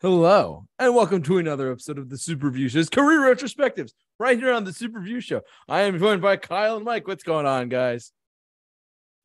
[0.00, 3.90] Hello, and welcome to another episode of the Super Review Show's career retrospectives,
[4.20, 5.40] right here on the Super Review Show.
[5.68, 7.08] I am joined by Kyle and Mike.
[7.08, 8.12] What's going on, guys?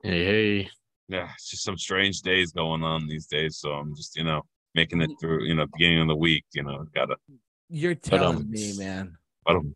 [0.02, 0.70] Hey, hey.
[1.10, 3.58] Yeah, it's just some strange days going on these days.
[3.58, 4.42] So I'm just, you know,
[4.74, 7.18] making it through, you know, beginning of the week, you know, gotta
[7.70, 9.16] You're But, telling um, me, man.
[9.46, 9.76] but um,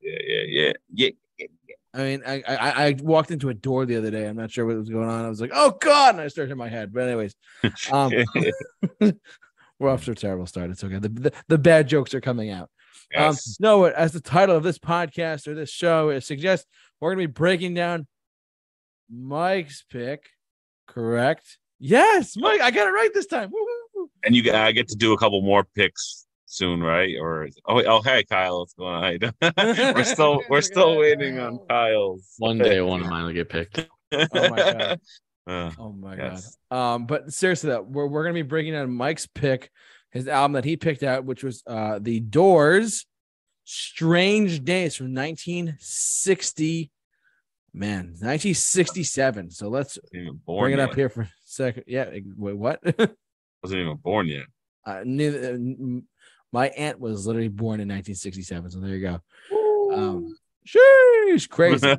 [0.00, 1.46] yeah, yeah, yeah, yeah.
[1.92, 4.26] I mean, I, I I walked into a door the other day.
[4.26, 5.24] I'm not sure what was going on.
[5.24, 6.94] I was like, "Oh God!" and I started in my head.
[6.94, 7.34] But anyways,
[7.92, 8.12] um,
[9.78, 10.70] we're off to a terrible start.
[10.70, 10.98] It's okay.
[10.98, 12.70] The, the, the bad jokes are coming out.
[13.16, 16.66] Um, no, as the title of this podcast or this show it suggests,
[17.00, 18.06] we're going to be breaking down
[19.10, 20.24] Mike's pick.
[20.86, 21.58] Correct?
[21.78, 22.60] Yes, Mike.
[22.60, 23.50] I got it right this time.
[23.50, 24.10] Woo-hoo.
[24.24, 27.14] and you I get to do a couple more picks soon, right?
[27.20, 29.54] Or oh, oh, hey, Kyle, what's going on?
[29.94, 32.34] we're still we're still waiting on Kyle's.
[32.38, 33.88] One day one of mine will get picked.
[34.12, 35.00] Oh my God.
[35.48, 36.56] Uh, Oh my Yes.
[36.70, 36.94] god.
[36.94, 39.70] Um, but seriously, though, we're we're gonna be breaking down Mike's pick,
[40.10, 43.06] his album that he picked out, which was uh The Doors,
[43.64, 46.90] Strange Days from 1960.
[47.74, 49.50] Man, 1967.
[49.50, 50.88] So let's even born bring it yet.
[50.90, 51.84] up here for a second.
[51.86, 52.80] Yeah, wait, what?
[53.62, 54.46] Wasn't even born yet.
[54.86, 56.00] uh, neither, uh,
[56.52, 58.70] my aunt was literally born in 1967.
[58.70, 59.20] So there you go.
[59.94, 60.36] Um,
[60.68, 61.94] sheesh, crazy.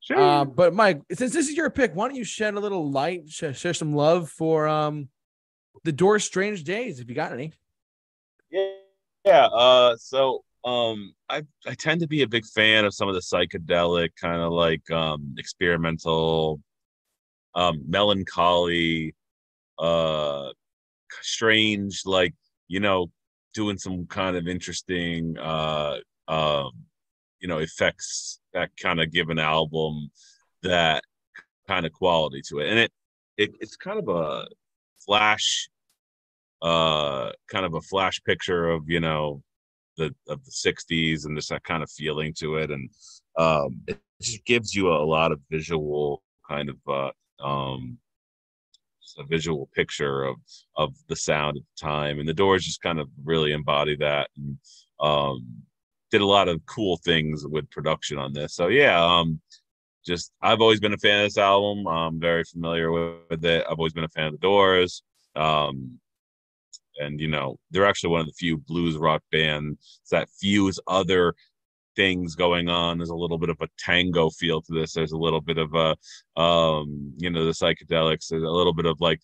[0.00, 0.20] Sure.
[0.20, 3.28] Uh, but Mike, since this is your pick, why don't you shed a little light,
[3.28, 5.08] share, share some love for um
[5.84, 7.52] the Doors' Strange Days, if you got any.
[8.50, 8.68] Yeah,
[9.24, 9.46] yeah.
[9.46, 13.20] Uh, so um, I I tend to be a big fan of some of the
[13.20, 16.60] psychedelic kind of like um experimental,
[17.54, 19.14] um, melancholy,
[19.78, 20.50] uh,
[21.22, 22.34] strange like
[22.68, 23.10] you know
[23.54, 25.96] doing some kind of interesting uh
[26.28, 26.70] um
[27.40, 30.10] you know effects that kind of give an album
[30.62, 31.02] that
[31.66, 32.68] kind of quality to it.
[32.68, 32.92] And it,
[33.36, 34.46] it it's kind of a
[35.04, 35.68] flash
[36.62, 39.42] uh kind of a flash picture of you know
[39.96, 42.70] the of the 60s and just that kind of feeling to it.
[42.70, 42.90] And
[43.38, 47.10] um it just gives you a, lot of visual kind of uh
[47.44, 47.98] um
[49.18, 50.36] a visual picture of
[50.76, 52.18] of the sound at the time.
[52.18, 54.28] And the doors just kind of really embody that.
[54.36, 54.58] And
[55.00, 55.46] um
[56.10, 58.54] did a lot of cool things with production on this.
[58.54, 59.40] So yeah um
[60.04, 61.86] just i've always been a fan of this album.
[61.86, 63.66] I'm very familiar with it.
[63.68, 65.02] I've always been a fan of the doors.
[65.36, 65.98] Um
[66.98, 71.34] and you know they're actually one of the few blues rock bands that fuse other
[71.96, 72.98] things going on.
[72.98, 74.92] There's a little bit of a tango feel to this.
[74.92, 75.96] There's a little bit of a
[76.40, 79.20] um you know the psychedelics there's a little bit of like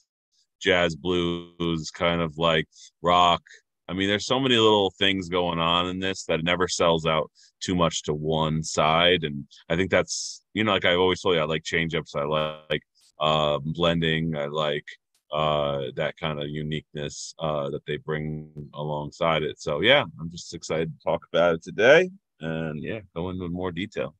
[0.61, 2.67] jazz blues kind of like
[3.03, 3.43] rock
[3.89, 7.07] i mean there's so many little things going on in this that it never sells
[7.07, 7.31] out
[7.61, 11.35] too much to one side and i think that's you know like i've always told
[11.35, 12.83] you i like change ups i like
[13.21, 14.87] uh blending i like
[15.33, 20.55] uh that kind of uniqueness uh that they bring alongside it so yeah i'm just
[20.55, 22.09] excited to talk about it today
[22.41, 24.15] and yeah go into more detail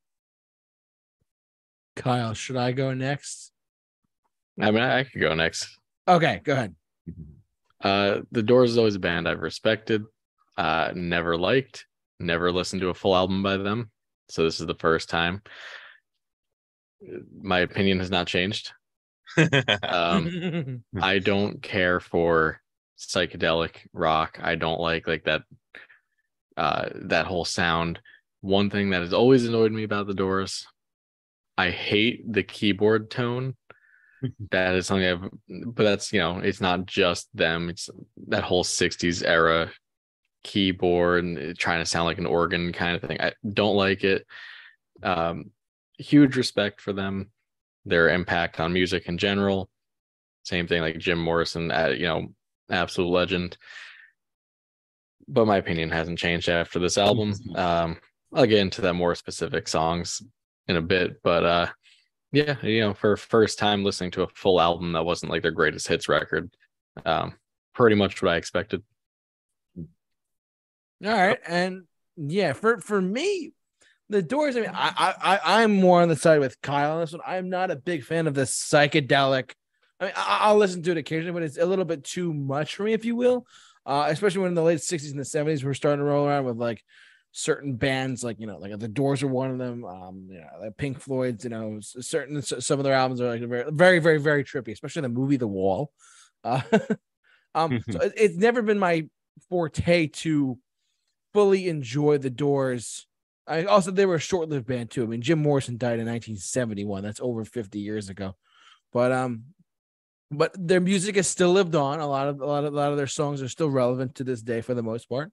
[1.97, 3.53] Kyle, should I go next?
[4.61, 5.79] I mean, I, I could go next.
[6.07, 6.75] Okay, go ahead.
[7.87, 10.03] Uh, the Doors is always a band I've respected,
[10.57, 11.87] uh, never liked,
[12.19, 13.93] never listened to a full album by them.
[14.29, 15.41] So this is the first time.
[17.41, 18.73] My opinion has not changed.
[19.85, 22.61] Um, I don't care for
[22.99, 24.41] psychedelic rock.
[24.43, 25.43] I don't like like that
[26.57, 28.01] uh that whole sound.
[28.41, 30.67] One thing that has always annoyed me about the Doors,
[31.57, 33.55] I hate the keyboard tone.
[34.51, 35.31] That is something I've
[35.75, 37.89] but that's you know, it's not just them, it's
[38.29, 39.71] that whole 60s era
[40.45, 43.21] keyboard and trying to sound like an organ kind of thing.
[43.21, 44.27] I don't like it.
[45.03, 45.51] Um
[45.99, 47.31] huge respect for them,
[47.85, 49.71] their impact on music in general.
[50.45, 52.29] Same thing like Jim Morrison, uh, you know,
[52.71, 53.57] absolute legend.
[55.29, 57.35] But my opinion hasn't changed after this album.
[57.57, 57.99] Um,
[58.33, 60.23] I'll get into that more specific songs
[60.69, 61.67] in a bit, but uh,
[62.37, 65.51] yeah, you know, for first time listening to a full album that wasn't like their
[65.51, 66.55] greatest hits record,
[67.07, 67.35] um,
[67.75, 68.83] pretty much what I expected.
[69.79, 69.87] All
[71.03, 71.85] right, and
[72.19, 73.53] yeah, for for me,
[74.11, 74.55] the Doors.
[74.55, 77.23] I mean, I I I'm more on the side with Kyle on this one.
[77.27, 79.53] I'm not a big fan of the psychedelic.
[79.99, 82.77] I mean, I, I'll listen to it occasionally, but it's a little bit too much
[82.77, 83.47] for me, if you will.
[83.87, 86.45] Uh, especially when in the late '60s and the '70s we're starting to roll around
[86.45, 86.85] with like
[87.33, 89.85] certain bands, like you know, like the Doors are one of them.
[89.85, 91.45] Um, you know, like Pink Floyd's.
[91.45, 95.03] You know, certain some of their albums are like very, very, very, very trippy, especially
[95.03, 95.91] the movie The Wall.
[96.45, 96.63] Uh,
[97.55, 99.09] um, so it- it's never been my
[99.49, 100.59] forte to
[101.35, 103.07] fully enjoy the Doors.
[103.47, 105.05] I also they were a short-lived band too.
[105.05, 107.03] I mean, Jim Morrison died in 1971.
[107.05, 108.35] That's over 50 years ago.
[108.93, 109.45] But um,
[110.31, 112.01] but their music has still lived on.
[112.01, 114.25] A lot of a lot of a lot of their songs are still relevant to
[114.25, 115.31] this day for the most part.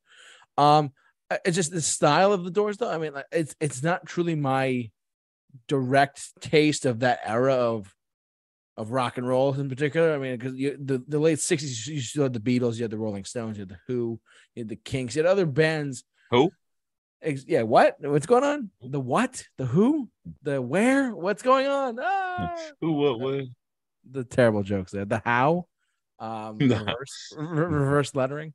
[0.58, 0.92] Um,
[1.46, 2.90] it's just the style of the Doors, though.
[2.90, 4.90] I mean, it's it's not truly my
[5.68, 7.94] direct taste of that era of
[8.76, 10.14] of rock and roll in particular.
[10.14, 12.98] I mean, because the, the late 60s, you still had the Beatles, you had the
[12.98, 14.20] Rolling Stones, you had the Who,
[14.56, 16.04] you had the Kinks, you had other bands.
[16.32, 16.52] Who?
[17.46, 17.98] Yeah, what?
[18.00, 18.70] What's going on?
[18.82, 19.46] The what?
[19.58, 20.10] The who?
[20.42, 21.16] The where?
[21.16, 21.98] What's going on?
[22.02, 22.56] Ah!
[22.82, 22.94] Who?
[22.94, 23.20] What?
[23.20, 23.46] What?
[24.12, 25.06] The terrible jokes there.
[25.06, 25.68] The how?
[26.24, 28.54] Um, reverse, re- reverse lettering.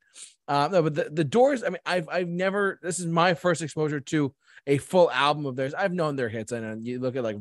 [0.49, 1.63] Um, no, but the, the Doors.
[1.63, 2.79] I mean, I've I've never.
[2.83, 4.35] This is my first exposure to
[4.67, 5.75] a full album of theirs.
[5.75, 6.51] I've known their hits.
[6.53, 7.37] I know you look at like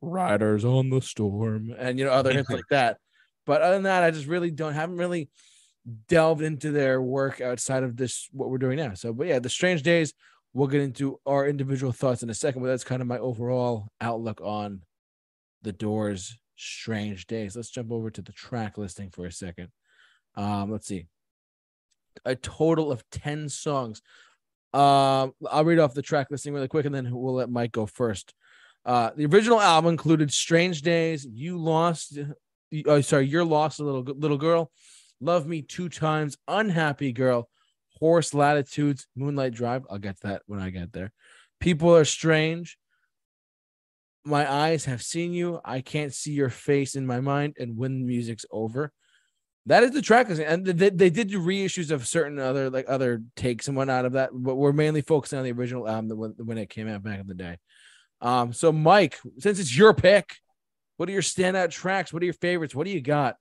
[0.00, 2.98] Riders on the Storm and you know other hits like that.
[3.46, 5.30] But other than that, I just really don't haven't really
[6.08, 8.94] delved into their work outside of this what we're doing now.
[8.94, 10.12] So, but yeah, the Strange Days.
[10.56, 13.88] We'll get into our individual thoughts in a second, but that's kind of my overall
[14.00, 14.82] outlook on
[15.62, 17.56] the Doors' Strange Days.
[17.56, 19.68] Let's jump over to the track listing for a second.
[20.34, 21.06] Um, let's see.
[22.24, 24.02] A total of 10 songs.
[24.72, 27.86] Um, I'll read off the track listing really quick and then we'll let Mike go
[27.86, 28.34] first.
[28.84, 32.18] Uh, the original album included "Strange Days," "You Lost,"
[32.86, 34.70] oh, sorry, "You're Lost," a little little girl,
[35.20, 37.48] "Love Me Two Times," "Unhappy Girl,"
[37.98, 41.12] "Horse Latitudes," "Moonlight Drive." I'll get that when I get there.
[41.60, 42.76] "People Are Strange,"
[44.24, 48.00] "My Eyes Have Seen You," "I Can't See Your Face in My Mind," and "When
[48.00, 48.92] the Music's Over."
[49.66, 53.66] That is the track, and they, they did reissues of certain other like other takes
[53.66, 56.68] and whatnot of that, but we're mainly focusing on the original album when, when it
[56.68, 57.56] came out back in the day.
[58.20, 60.36] Um, so Mike, since it's your pick,
[60.96, 62.12] what are your standout tracks?
[62.12, 62.74] What are your favorites?
[62.74, 63.36] What do you got?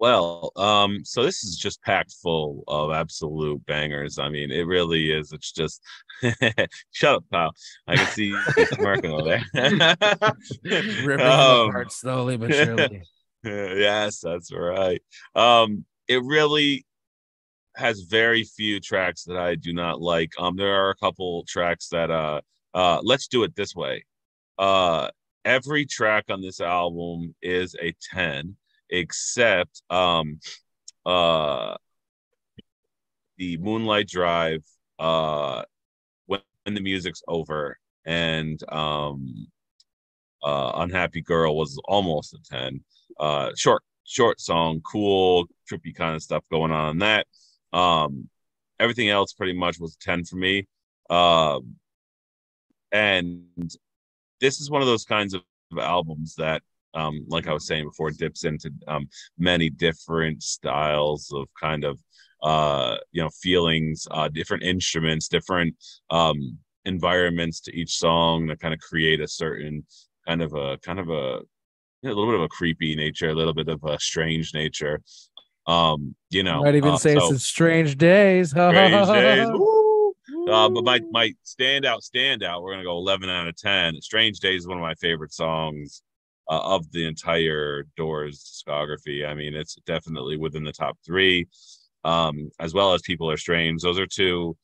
[0.00, 4.18] Well, um, so this is just packed full of absolute bangers.
[4.18, 5.30] I mean, it really is.
[5.32, 5.82] It's just
[6.90, 7.52] shut up, pal.
[7.86, 9.44] I can see you smirking over there.
[11.04, 13.02] Ripping um, apart slowly but surely.
[13.44, 15.02] yes, that's right.
[15.34, 16.86] Um, it really
[17.76, 20.32] has very few tracks that I do not like.
[20.38, 22.40] Um, there are a couple tracks that uh
[22.72, 24.04] uh, let's do it this way.
[24.58, 25.08] Uh,
[25.44, 28.56] every track on this album is a 10,
[28.90, 30.40] except um,
[31.06, 31.76] uh,
[33.38, 34.64] the Moonlight Drive,
[34.98, 35.62] uh,
[36.26, 39.46] when, when the music's over, and um,
[40.42, 42.82] uh, Unhappy Girl was almost a 10.
[43.18, 47.26] Uh, short, short song, cool, trippy kind of stuff going on in that.
[47.72, 48.28] Um,
[48.78, 50.66] everything else pretty much was 10 for me.
[51.08, 51.60] Uh,
[52.92, 53.44] and
[54.40, 55.42] this is one of those kinds of
[55.78, 56.62] albums that
[56.94, 59.08] um, like I was saying before, dips into um,
[59.38, 61.98] many different styles of kind of
[62.42, 65.74] uh, you know feelings, uh, different instruments, different
[66.10, 69.84] um, environments to each song that kind of create a certain
[70.26, 71.40] kind of a kind of a,
[72.02, 74.54] you know, a little bit of a creepy nature, a little bit of a strange
[74.54, 75.00] nature.
[75.66, 78.50] Um, you know, might even uh, say so, it's strange days.
[79.06, 79.48] strange days.
[80.48, 84.00] Uh, but my my standout standout, we're gonna go 11 out of 10.
[84.00, 86.02] Strange Days is one of my favorite songs
[86.50, 89.26] uh, of the entire Doors discography.
[89.26, 91.46] I mean, it's definitely within the top three,
[92.04, 93.80] um, as well as People Are Strange.
[93.80, 94.56] Those are two.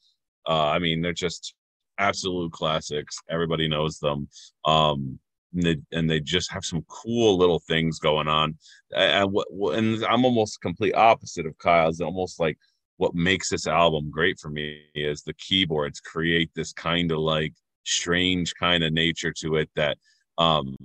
[0.48, 1.54] Uh, I mean, they're just
[1.98, 3.16] absolute classics.
[3.30, 4.28] Everybody knows them.
[4.64, 5.18] Um,
[5.54, 8.58] and they, and they just have some cool little things going on.
[8.90, 9.32] And,
[9.72, 12.00] and I'm almost complete opposite of Kyle's.
[12.00, 12.58] Almost like
[12.96, 17.54] what makes this album great for me is the keyboards create this kind of like
[17.84, 19.96] strange kind of nature to it that
[20.38, 20.76] um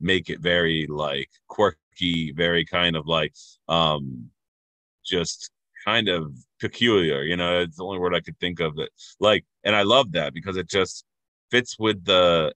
[0.00, 3.32] make it very like quirky very kind of like
[3.68, 4.30] um
[5.04, 5.50] just
[5.84, 9.44] kind of peculiar you know it's the only word i could think of it like
[9.64, 11.04] and i love that because it just
[11.50, 12.52] fits with the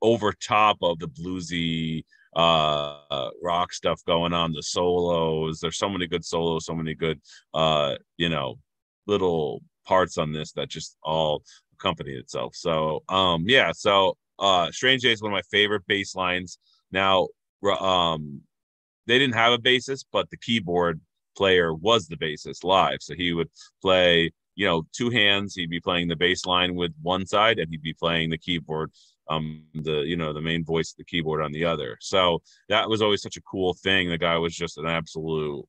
[0.00, 2.04] over top of the bluesy
[2.36, 5.58] uh, rock stuff going on, the solos.
[5.58, 7.20] There's so many good solos, so many good
[7.54, 8.58] uh, you know,
[9.06, 12.54] little parts on this that just all accompany itself.
[12.54, 16.58] So um yeah, so uh Strange Days is one of my favorite bass lines.
[16.92, 17.28] Now
[17.80, 18.42] um
[19.06, 21.00] they didn't have a bassist, but the keyboard
[21.36, 22.98] player was the bassist live.
[23.00, 23.48] So he would
[23.80, 27.70] play, you know, two hands, he'd be playing the bass line with one side and
[27.70, 28.90] he'd be playing the keyboard
[29.30, 32.88] um the you know the main voice of the keyboard on the other so that
[32.88, 35.64] was always such a cool thing the guy was just an absolute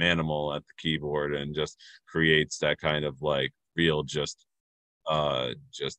[0.00, 4.46] animal at the keyboard and just creates that kind of like real just
[5.06, 5.98] uh just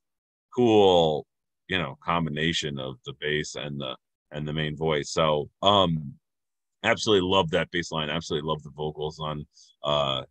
[0.55, 1.25] cool
[1.67, 3.95] you know combination of the bass and the
[4.31, 6.13] and the main voice so um
[6.83, 9.45] absolutely love that bass line absolutely love the vocals on
[9.83, 10.21] uh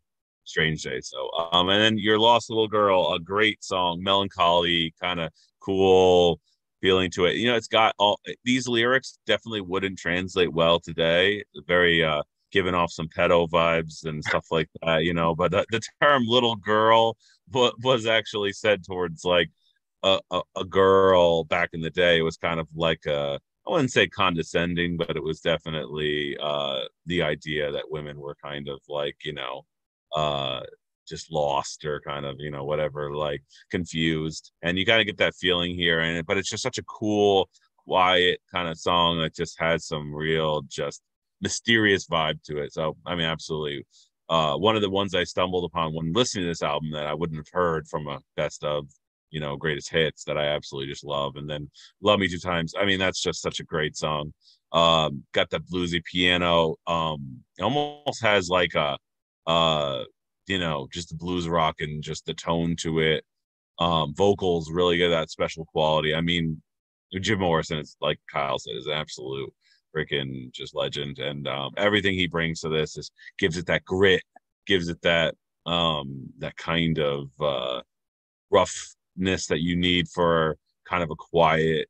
[0.45, 5.21] strange day so um and then your lost little girl a great song melancholy kind
[5.21, 6.41] of cool
[6.83, 7.37] feeling to it.
[7.37, 11.45] You know, it's got all these lyrics definitely wouldn't translate well today.
[11.67, 15.35] Very uh giving off some pedo vibes and stuff like that, you know.
[15.35, 17.17] But the, the term "little girl"
[17.51, 19.49] was actually said towards like
[20.03, 22.23] a, a, a girl back in the day.
[22.23, 27.23] Was kind of like a I wouldn't say condescending, but it was definitely uh, the
[27.23, 29.65] idea that women were kind of like, you know,
[30.15, 30.61] uh,
[31.09, 34.53] just lost or kind of, you know, whatever, like confused.
[34.63, 36.01] And you kind of get that feeling here.
[36.01, 40.13] And but it's just such a cool, quiet kind of song that just has some
[40.13, 41.03] real, just
[41.41, 42.73] mysterious vibe to it.
[42.73, 43.87] So, I mean, absolutely.
[44.29, 47.15] Uh, one of the ones I stumbled upon when listening to this album that I
[47.15, 48.87] wouldn't have heard from a best of
[49.33, 51.35] you know greatest hits that I absolutely just love.
[51.37, 51.69] And then
[52.01, 52.75] Love Me Two Times.
[52.79, 54.33] I mean, that's just such a great song.
[54.73, 56.77] Um, got that bluesy piano.
[56.87, 58.97] Um, almost has like a
[59.47, 60.05] uh,
[60.47, 63.25] you know, just the blues rock and just the tone to it.
[63.79, 66.15] Um, vocals really get that special quality.
[66.15, 66.63] I mean,
[67.21, 69.53] Jim Morrison is like Kyle said, is absolute
[69.97, 74.23] freaking just legend, and um, everything he brings to this is gives it that grit,
[74.67, 75.35] gives it that
[75.65, 77.81] um that kind of uh
[78.51, 81.89] rough that you need for kind of a quiet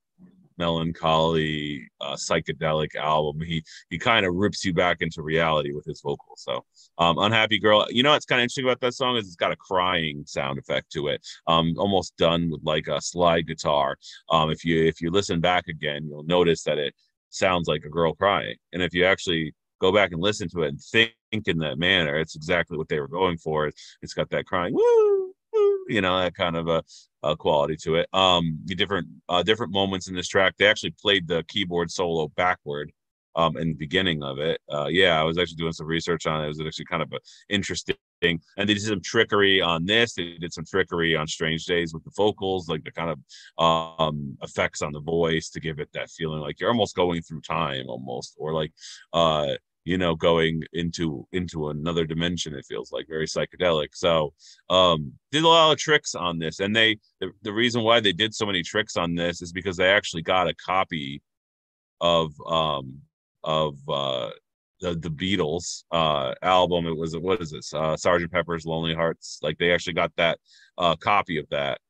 [0.59, 3.41] melancholy uh, psychedelic album.
[3.41, 6.64] He he kind of rips you back into reality with his vocals so
[6.99, 9.52] um unhappy girl you know what's kind of interesting about that song is it's got
[9.52, 11.21] a crying sound effect to it.
[11.47, 13.97] Um almost done with like a slide guitar.
[14.31, 16.95] Um if you if you listen back again you'll notice that it
[17.31, 18.57] sounds like a girl crying.
[18.73, 22.17] And if you actually go back and listen to it and think in that manner
[22.19, 23.71] it's exactly what they were going for.
[24.02, 25.22] It's got that crying woo
[25.88, 26.82] you know that kind of a,
[27.23, 28.09] a quality to it.
[28.12, 32.28] Um the different uh different moments in this track they actually played the keyboard solo
[32.37, 32.92] backward
[33.37, 34.61] um in the beginning of it.
[34.73, 36.44] Uh yeah i was actually doing some research on it.
[36.44, 37.18] It was actually kind of a
[37.49, 37.97] interesting.
[38.23, 40.14] And they did some trickery on this.
[40.14, 43.18] They did some trickery on strange days with the vocals like the kind of
[43.59, 47.40] um effects on the voice to give it that feeling like you're almost going through
[47.40, 48.73] time almost or like
[49.12, 53.88] uh you know going into into another dimension it feels like very psychedelic.
[53.94, 54.32] So
[54.70, 58.12] um did a lot of tricks on this and they the, the reason why they
[58.12, 61.22] did so many tricks on this is because they actually got a copy
[62.00, 62.98] of um
[63.42, 64.30] of uh
[64.80, 66.86] the, the Beatles uh album.
[66.86, 67.72] It was what is this?
[67.74, 69.38] Uh Sergeant Pepper's Lonely Hearts.
[69.42, 70.38] Like they actually got that
[70.78, 71.80] uh copy of that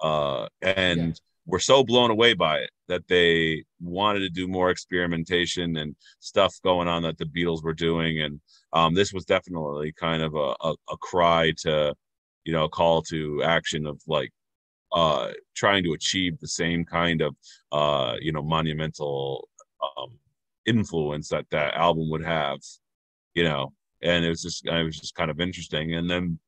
[0.00, 1.12] uh and yeah.
[1.46, 6.54] were so blown away by it that they wanted to do more experimentation and stuff
[6.62, 8.20] going on that the Beatles were doing.
[8.20, 8.38] And
[8.74, 11.94] um, this was definitely kind of a, a, a, cry to,
[12.44, 14.30] you know, a call to action of like
[14.92, 17.34] uh, trying to achieve the same kind of,
[17.72, 19.48] uh, you know, monumental
[19.82, 20.10] um,
[20.66, 22.58] influence that that album would have,
[23.32, 23.72] you know.
[24.02, 25.94] And it was just, it was just kind of interesting.
[25.94, 26.38] And then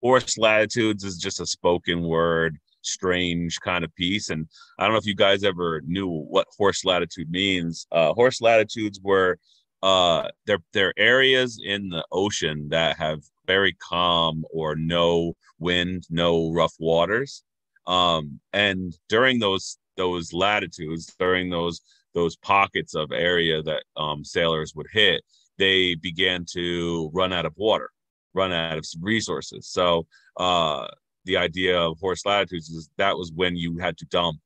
[0.00, 4.30] Horse Latitudes is just a spoken word strange kind of piece.
[4.30, 4.46] And
[4.78, 7.86] I don't know if you guys ever knew what horse latitude means.
[7.92, 9.38] Uh, horse latitudes were
[9.82, 16.52] uh, they're they're areas in the ocean that have very calm or no wind, no
[16.52, 17.42] rough waters.
[17.86, 21.80] Um, and during those those latitudes, during those
[22.14, 25.22] those pockets of area that um, sailors would hit,
[25.58, 27.90] they began to run out of water,
[28.34, 29.68] run out of resources.
[29.68, 30.86] So uh,
[31.24, 34.38] the idea of horse latitudes is that was when you had to dump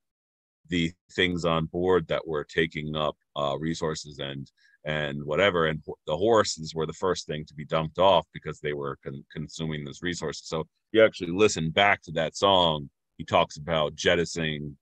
[0.69, 4.51] the things on board that were taking up uh, resources and
[4.85, 5.67] and whatever.
[5.67, 9.25] And the horses were the first thing to be dumped off because they were con-
[9.33, 12.89] consuming this resource so you actually listen back to that song.
[13.19, 14.77] He talks about jettisoning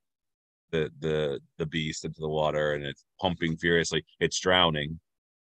[0.70, 4.04] the the the beast into the water and it's pumping furiously.
[4.20, 5.00] It's drowning.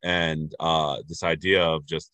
[0.04, 2.12] And uh this idea of just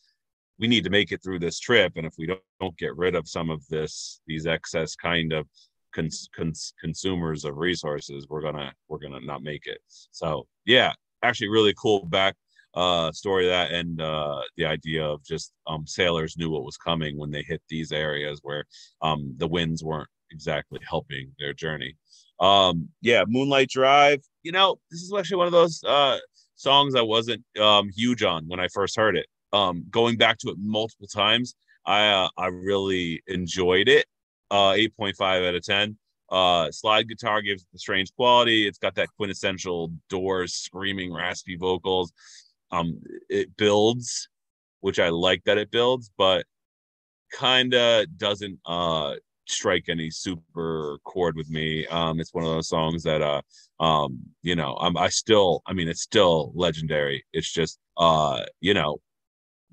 [0.60, 1.94] we need to make it through this trip.
[1.96, 5.48] And if we don't, don't get rid of some of this these excess kind of
[5.94, 9.80] cons, cons, consumers of resources we're gonna we're gonna not make it.
[10.12, 10.94] So yeah
[11.24, 12.36] actually really cool back
[12.74, 17.18] uh story that and uh the idea of just um sailors knew what was coming
[17.18, 18.64] when they hit these areas where
[19.02, 21.96] um the winds weren't exactly helping their journey.
[22.40, 26.18] Um yeah moonlight drive you know this is actually one of those uh
[26.56, 30.50] songs i wasn't um huge on when i first heard it um, going back to
[30.50, 31.56] it multiple times,
[31.86, 34.06] I uh, I really enjoyed it.
[34.50, 35.98] Uh, 8.5 out of 10.
[36.30, 38.68] Uh, slide guitar gives the strange quality.
[38.68, 42.12] It's got that quintessential Doors screaming raspy vocals.
[42.72, 44.30] Um, it builds,
[44.80, 46.46] which I like that it builds, but
[47.32, 49.16] kind of doesn't uh
[49.48, 51.86] strike any super chord with me.
[51.88, 53.42] Um, it's one of those songs that uh
[53.84, 57.24] um you know I'm I still I mean it's still legendary.
[57.34, 59.00] It's just uh you know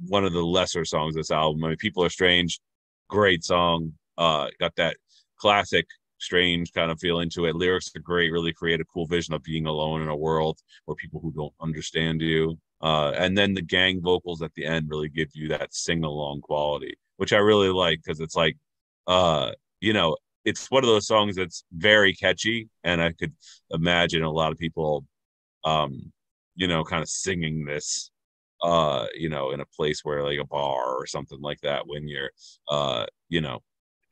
[0.06, 1.64] one of the lesser songs this album.
[1.64, 2.60] I mean, People Are Strange,
[3.08, 3.92] great song.
[4.16, 4.96] Uh, got that
[5.38, 5.86] classic
[6.18, 7.54] strange kind of feel to it.
[7.54, 10.96] Lyrics are great, really create a cool vision of being alone in a world where
[10.96, 15.08] people who don't understand you Uh, and then the gang vocals at the end really
[15.08, 18.56] give you that sing along quality, which I really like because it's like,
[19.06, 23.34] uh, you know, it's one of those songs that's very catchy, and I could
[23.70, 25.04] imagine a lot of people,
[25.64, 26.12] um,
[26.54, 28.10] you know, kind of singing this,
[28.62, 32.08] uh, you know, in a place where like a bar or something like that when
[32.08, 32.30] you're,
[32.68, 33.60] uh, you know,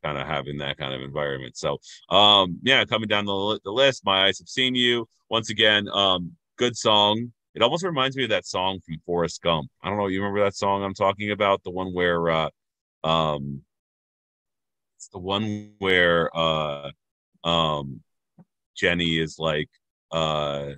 [0.03, 1.57] kind of having that kind of environment.
[1.57, 1.79] So,
[2.11, 5.89] um, yeah, coming down the, the list, my eyes have seen you once again.
[5.89, 7.33] Um, good song.
[7.55, 9.71] It almost reminds me of that song from Forrest Gump.
[9.83, 10.09] I don't know.
[10.09, 11.63] You remember that song I'm talking about?
[11.65, 12.51] The one where, uh,
[13.03, 13.63] um,
[14.97, 16.91] it's the one where, uh,
[17.45, 18.03] um,
[18.77, 19.71] Jenny is like,
[20.13, 20.73] uh,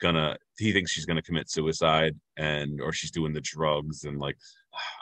[0.00, 4.36] gonna he thinks she's gonna commit suicide and or she's doing the drugs and like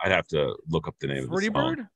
[0.02, 1.74] I'd have to look up the name Fruity of the song.
[1.76, 1.86] Bird?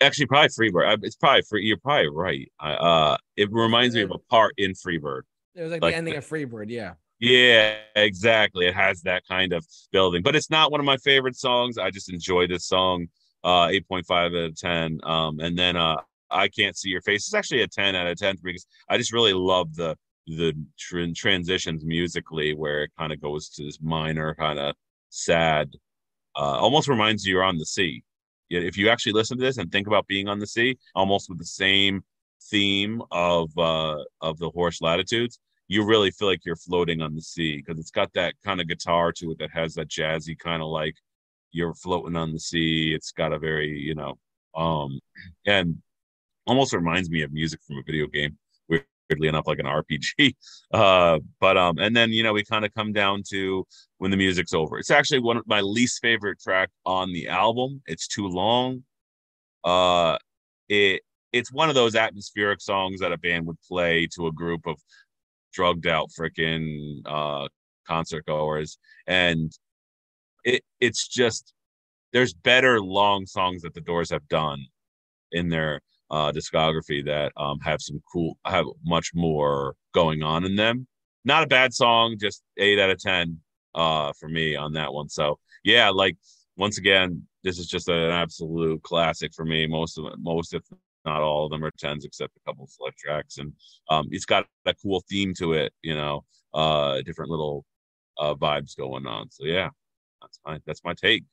[0.00, 0.98] Actually, probably Freebird.
[1.04, 1.64] It's probably free.
[1.64, 2.52] You're probably right.
[2.60, 5.22] I, uh, it reminds me of a part in Freebird.
[5.54, 6.94] It was like, Like- the ending of Freebird, yeah.
[7.18, 8.66] Yeah, exactly.
[8.66, 11.78] It has that kind of building, but it's not one of my favorite songs.
[11.78, 13.06] I just enjoy this song.
[13.42, 14.98] Uh, eight point five out of ten.
[15.02, 15.96] Um, and then uh,
[16.30, 17.26] I can't see your face.
[17.26, 21.12] It's actually a ten out of ten because I just really love the the tr-
[21.14, 24.74] transitions musically, where it kind of goes to this minor kind of
[25.10, 25.70] sad.
[26.36, 28.02] Uh, almost reminds you you're on the sea.
[28.50, 31.38] If you actually listen to this and think about being on the sea, almost with
[31.38, 32.04] the same
[32.50, 37.22] theme of uh of the horse latitudes you really feel like you're floating on the
[37.22, 40.62] sea because it's got that kind of guitar to it that has that jazzy kind
[40.62, 40.94] of like
[41.52, 42.92] you're floating on the sea.
[42.94, 44.18] It's got a very, you know,
[44.54, 45.00] um,
[45.44, 45.78] and
[46.46, 48.38] almost reminds me of music from a video game,
[49.08, 50.34] weirdly enough, like an RPG.
[50.72, 53.64] Uh, but um, and then you know we kind of come down to
[53.98, 54.78] when the music's over.
[54.78, 57.82] It's actually one of my least favorite track on the album.
[57.86, 58.82] It's too long.
[59.62, 60.18] Uh,
[60.68, 64.66] it it's one of those atmospheric songs that a band would play to a group
[64.66, 64.76] of
[65.52, 67.46] drugged out freaking uh
[67.86, 69.52] concert goers and
[70.44, 71.54] it it's just
[72.12, 74.66] there's better long songs that the doors have done
[75.32, 80.56] in their uh discography that um have some cool have much more going on in
[80.56, 80.86] them.
[81.24, 83.40] Not a bad song just eight out of ten
[83.74, 85.08] uh for me on that one.
[85.08, 86.16] So yeah like
[86.56, 89.66] once again this is just an absolute classic for me.
[89.66, 90.62] Most of most if
[91.04, 93.38] not all of them are tens except a couple select tracks.
[93.38, 93.52] And
[93.90, 97.64] um it's got a cool theme to it you know uh different little
[98.18, 99.30] uh vibes going on.
[99.30, 99.70] So yeah
[100.22, 101.24] that's my that's my take.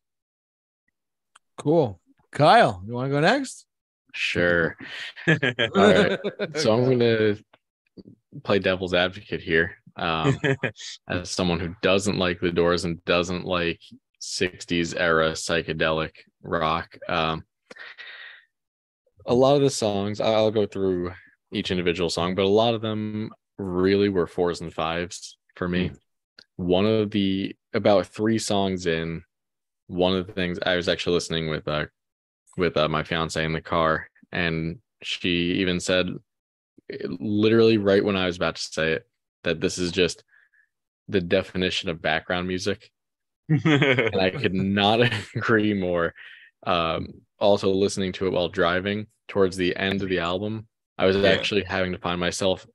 [1.57, 1.99] Cool.
[2.31, 3.67] Kyle, you want to go next?
[4.13, 4.77] Sure.
[5.27, 6.19] right.
[6.55, 7.35] So I'm gonna
[8.43, 9.77] play devil's advocate here.
[9.95, 10.37] Um,
[11.09, 13.79] as someone who doesn't like the Doors and doesn't like
[14.21, 16.97] 60s era psychedelic rock.
[17.09, 17.43] Um,
[19.25, 21.11] a lot of the songs, I'll go through
[21.51, 25.91] each individual song, but a lot of them really were fours and fives for me.
[26.55, 29.23] One of the about three songs in,
[29.87, 31.85] one of the things I was actually listening with uh
[32.57, 36.09] with uh, my fiance in the car, and she even said
[37.19, 39.07] literally right when I was about to say it
[39.43, 40.23] that this is just
[41.07, 42.91] the definition of background music
[43.49, 45.01] and I could not
[45.35, 46.13] agree more.
[46.65, 47.07] Um,
[47.39, 51.29] also, listening to it while driving towards the end of the album, I was Yeah.
[51.29, 52.65] actually having to find myself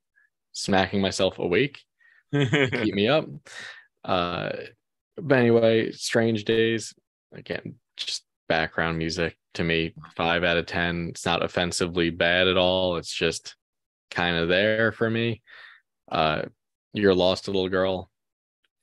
[0.53, 1.81] smacking myself awake,
[2.33, 3.27] to keep me up.
[4.05, 4.53] Uh,
[5.17, 6.95] but anyway, Strange Days,
[7.33, 11.09] again, just background music to me, five out of 10.
[11.11, 12.97] It's not offensively bad at all.
[12.97, 13.57] It's just
[14.11, 15.43] kind of there for me.
[16.11, 16.43] Uh,
[16.93, 18.11] You're Lost, Little Girl,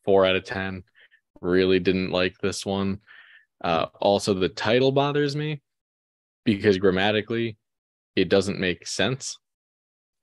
[0.04, 0.84] four out of 10
[1.45, 2.99] really didn't like this one.
[3.63, 5.62] Uh, also, the title bothers me
[6.43, 7.58] because grammatically
[8.15, 9.38] it doesn't make sense.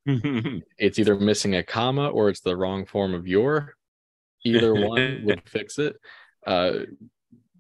[0.79, 3.75] It's either missing a comma or it's the wrong form of your.
[4.45, 5.97] Either one would fix it.
[6.45, 6.81] Uh,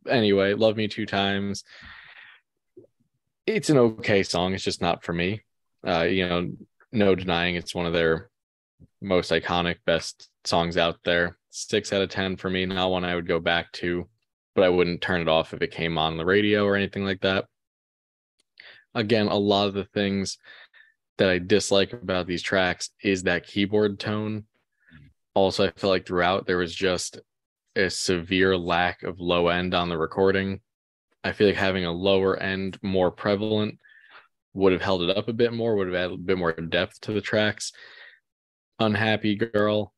[0.08, 1.64] anyway, Love Me Two Times.
[3.46, 4.54] It's an okay song.
[4.54, 5.42] It's just not for me.
[5.86, 6.52] Uh, you know,
[6.92, 8.30] no denying it's one of their
[9.00, 11.36] most iconic, best songs out there.
[11.50, 12.66] Six out of 10 for me.
[12.66, 14.08] Not one I would go back to,
[14.54, 17.20] but I wouldn't turn it off if it came on the radio or anything like
[17.22, 17.46] that.
[18.94, 20.38] Again, a lot of the things
[21.18, 24.44] that I dislike about these tracks is that keyboard tone.
[25.34, 27.18] Also, I feel like throughout there was just
[27.76, 30.60] a severe lack of low end on the recording.
[31.24, 33.78] I feel like having a lower end more prevalent
[34.54, 37.00] would have held it up a bit more, would have added a bit more depth
[37.02, 37.72] to the tracks.
[38.78, 39.92] Unhappy Girl.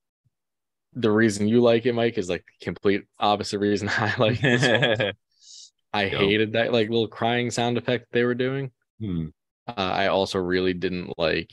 [0.92, 5.12] The reason you like it, Mike, is like the complete opposite reason I like one.
[5.92, 6.18] I Yo.
[6.18, 8.70] hated that like little crying sound effect they were doing.
[9.00, 9.26] Hmm.
[9.66, 11.50] Uh, I also really didn't like,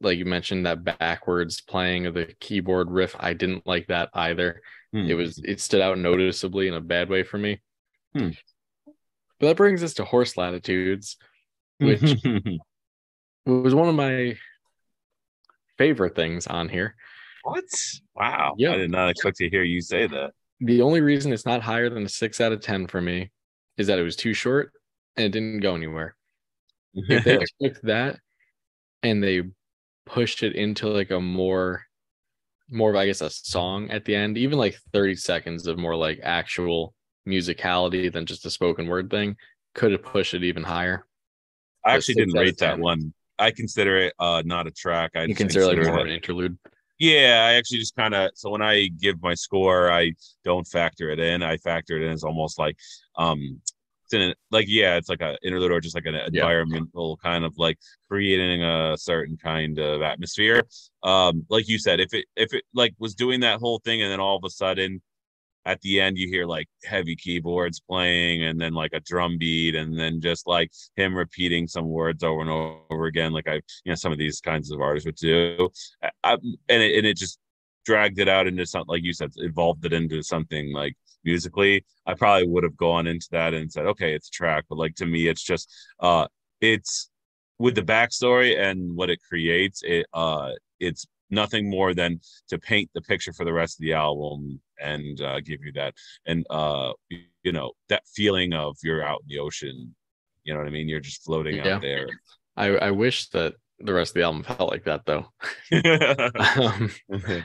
[0.00, 3.14] like you mentioned, that backwards playing of the keyboard riff.
[3.18, 4.62] I didn't like that either.
[4.96, 5.10] Hmm.
[5.10, 7.60] It was it stood out noticeably in a bad way for me.
[8.16, 8.30] Hmm.
[9.38, 11.18] But that brings us to horse latitudes,
[11.78, 12.00] which
[13.46, 14.38] was one of my
[15.76, 16.96] favorite things on here.
[17.42, 17.64] what?
[18.14, 18.54] Wow.
[18.56, 18.72] Yeah.
[18.72, 20.30] I did not expect to hear you say that.
[20.60, 23.30] The only reason it's not higher than a six out of ten for me
[23.76, 24.72] is that it was too short
[25.18, 26.16] and it didn't go anywhere.
[26.94, 28.18] If they took that
[29.02, 29.42] and they
[30.06, 31.84] pushed it into like a more
[32.70, 35.96] more of I guess a song at the end, even like 30 seconds of more
[35.96, 36.94] like actual
[37.28, 39.36] musicality than just a spoken word thing,
[39.74, 41.06] could have pushed it even higher.
[41.84, 43.12] I actually didn't rate that one.
[43.38, 45.12] I consider it uh not a track.
[45.14, 46.58] I just consider like more it- of an interlude.
[46.98, 50.12] Yeah, I actually just kind of so when I give my score, I
[50.44, 51.42] don't factor it in.
[51.42, 52.76] I factor it in as almost like
[53.16, 53.60] um
[54.06, 57.54] it's in like yeah, it's like a interlude or just like an environmental kind of
[57.58, 60.62] like creating a certain kind of atmosphere.
[61.02, 64.10] Um, like you said, if it if it like was doing that whole thing and
[64.10, 65.02] then all of a sudden
[65.64, 69.74] at the end you hear like heavy keyboards playing and then like a drum beat
[69.74, 73.62] and then just like him repeating some words over and over again like i you
[73.86, 75.68] know some of these kinds of artists would do
[76.04, 77.40] I, I, and, it, and it just
[77.84, 82.14] dragged it out into something like you said evolved it into something like musically i
[82.14, 85.06] probably would have gone into that and said okay it's a track but like to
[85.06, 86.26] me it's just uh
[86.60, 87.10] it's
[87.58, 92.88] with the backstory and what it creates it uh it's nothing more than to paint
[92.94, 95.92] the picture for the rest of the album and uh, give you that
[96.26, 99.94] and uh you know that feeling of you're out in the ocean
[100.44, 101.76] you know what i mean you're just floating Yeah.
[101.76, 102.08] out there
[102.56, 105.26] I, I wish that the rest of the album felt like that though.
[106.70, 106.90] um,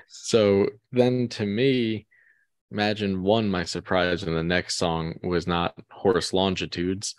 [0.07, 2.07] so then to me,
[2.71, 7.15] imagine one, my surprise in the next song was not Horse Longitudes.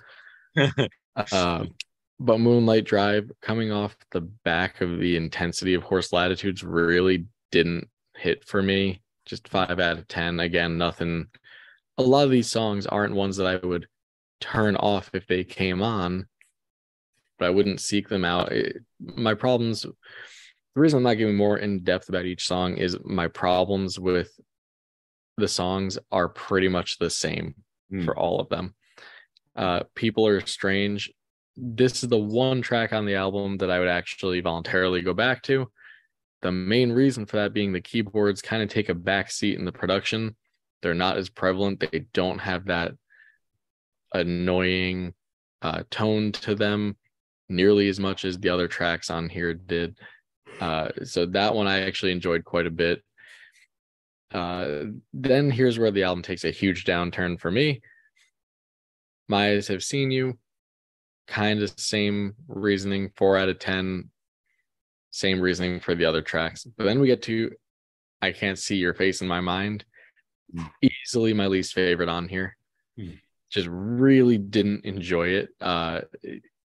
[0.57, 1.65] uh,
[2.21, 7.89] but Moonlight Drive coming off the back of the intensity of Horse Latitudes really didn't
[8.17, 9.03] hit for me.
[9.27, 10.41] Just five out of 10.
[10.41, 11.27] Again, nothing.
[11.99, 13.87] A lot of these songs aren't ones that I would
[14.41, 16.27] turn off if they came on,
[17.39, 18.53] but I wouldn't seek them out.
[18.53, 22.97] It- my problems, the reason I'm not giving more in depth about each song is
[23.05, 24.31] my problems with
[25.37, 27.55] the songs are pretty much the same
[27.91, 28.05] Hmm.
[28.05, 28.75] for all of them.
[29.55, 31.13] Uh, People Are Strange.
[31.57, 35.43] This is the one track on the album that I would actually voluntarily go back
[35.43, 35.71] to.
[36.41, 39.65] The main reason for that being the keyboards kind of take a back seat in
[39.67, 40.35] the production.
[40.81, 41.81] They're not as prevalent.
[41.81, 42.93] They don't have that
[44.15, 45.15] annoying
[45.63, 46.97] uh, tone to them
[47.49, 49.99] nearly as much as the other tracks on here did.
[50.61, 53.03] Uh, so that one I actually enjoyed quite a bit.
[54.33, 57.83] Uh, then here's where the album takes a huge downturn for me.
[59.29, 60.39] My eyes have seen you.
[61.27, 64.11] Kind of same reasoning, four out of ten.
[65.11, 66.65] Same reasoning for the other tracks.
[66.65, 67.53] But then we get to
[68.21, 69.85] I can't see your face in my mind.
[70.55, 70.71] Mm.
[70.83, 72.57] Easily my least favorite on here.
[72.99, 73.19] Mm.
[73.51, 75.51] Just really didn't enjoy it.
[75.61, 76.03] Uh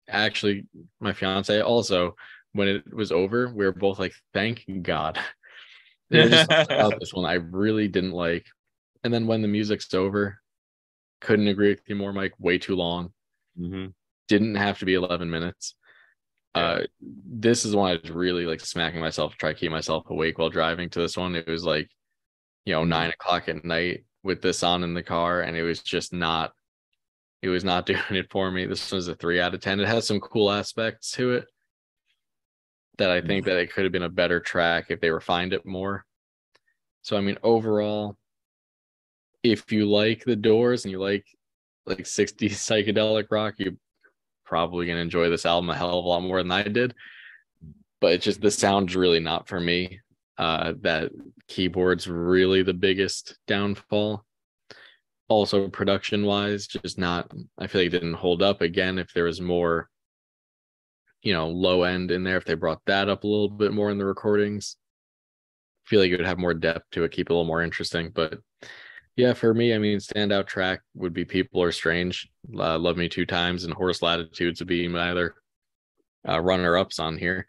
[0.09, 0.65] actually
[0.99, 2.15] my fiance also
[2.53, 5.19] when it was over, we were both like, thank God.
[6.13, 8.45] Just about this one I really didn't like.
[9.03, 10.39] And then when the music's over,
[11.21, 12.33] couldn't agree with you more, Mike.
[12.39, 13.11] Way too long.
[13.59, 13.93] Mhm.
[14.27, 15.75] Didn't have to be 11 minutes.
[16.55, 20.09] Uh, this is one I was really like smacking myself to try to keep myself
[20.09, 21.35] awake while driving to this one.
[21.35, 21.89] It was like,
[22.65, 25.81] you know, nine o'clock at night with this on in the car, and it was
[25.81, 26.53] just not,
[27.41, 28.65] it was not doing it for me.
[28.65, 29.79] This was a three out of 10.
[29.79, 31.45] It has some cool aspects to it
[32.97, 35.65] that I think that it could have been a better track if they refined it
[35.65, 36.05] more.
[37.01, 38.17] So I mean, overall,
[39.43, 41.25] if you like the Doors and you like
[41.85, 43.73] like 60s psychedelic rock, you're
[44.45, 46.93] probably gonna enjoy this album a hell of a lot more than I did.
[47.99, 49.99] But it's just the sound's really not for me.
[50.37, 51.11] Uh, that
[51.47, 54.25] keyboard's really the biggest downfall.
[55.29, 57.31] Also, production wise, just not.
[57.57, 58.61] I feel like it didn't hold up.
[58.61, 59.89] Again, if there was more
[61.23, 63.89] you know, low end in there if they brought that up a little bit more
[63.89, 64.77] in the recordings.
[65.85, 68.11] feel like it would have more depth to it, keep it a little more interesting.
[68.13, 68.39] But
[69.15, 73.07] yeah, for me, I mean, standout track would be People Are Strange, uh, Love Me
[73.07, 75.35] Two Times, and Horse Latitudes would be my other
[76.27, 77.47] uh, runner ups on here.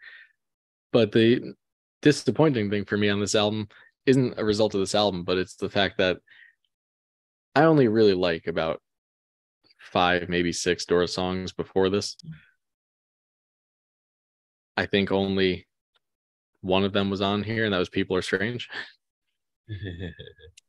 [0.91, 1.53] But the
[2.01, 3.67] disappointing thing for me on this album
[4.05, 6.17] isn't a result of this album, but it's the fact that
[7.55, 8.81] I only really like about
[9.79, 12.15] five, maybe six Doors songs before this.
[14.77, 15.67] I think only
[16.61, 18.69] one of them was on here, and that was People Are Strange.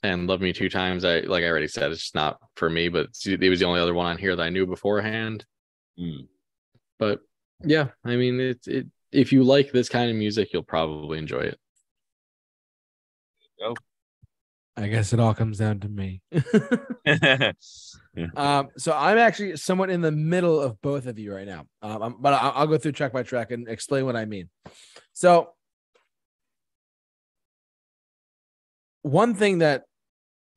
[0.02, 2.88] And Love Me Two Times, I like I already said, it's just not for me,
[2.88, 5.44] but it was the only other one on here that I knew beforehand.
[5.98, 6.28] Mm.
[6.98, 7.20] But
[7.64, 8.86] yeah, I mean, it's it.
[9.10, 11.58] If you like this kind of music, you'll probably enjoy it.
[14.76, 16.20] I guess it all comes down to me.
[18.36, 21.64] um, so I'm actually somewhat in the middle of both of you right now.
[21.80, 24.50] Um, but I'll, I'll go through track by track and explain what I mean.
[25.14, 25.50] So,
[29.00, 29.84] one thing that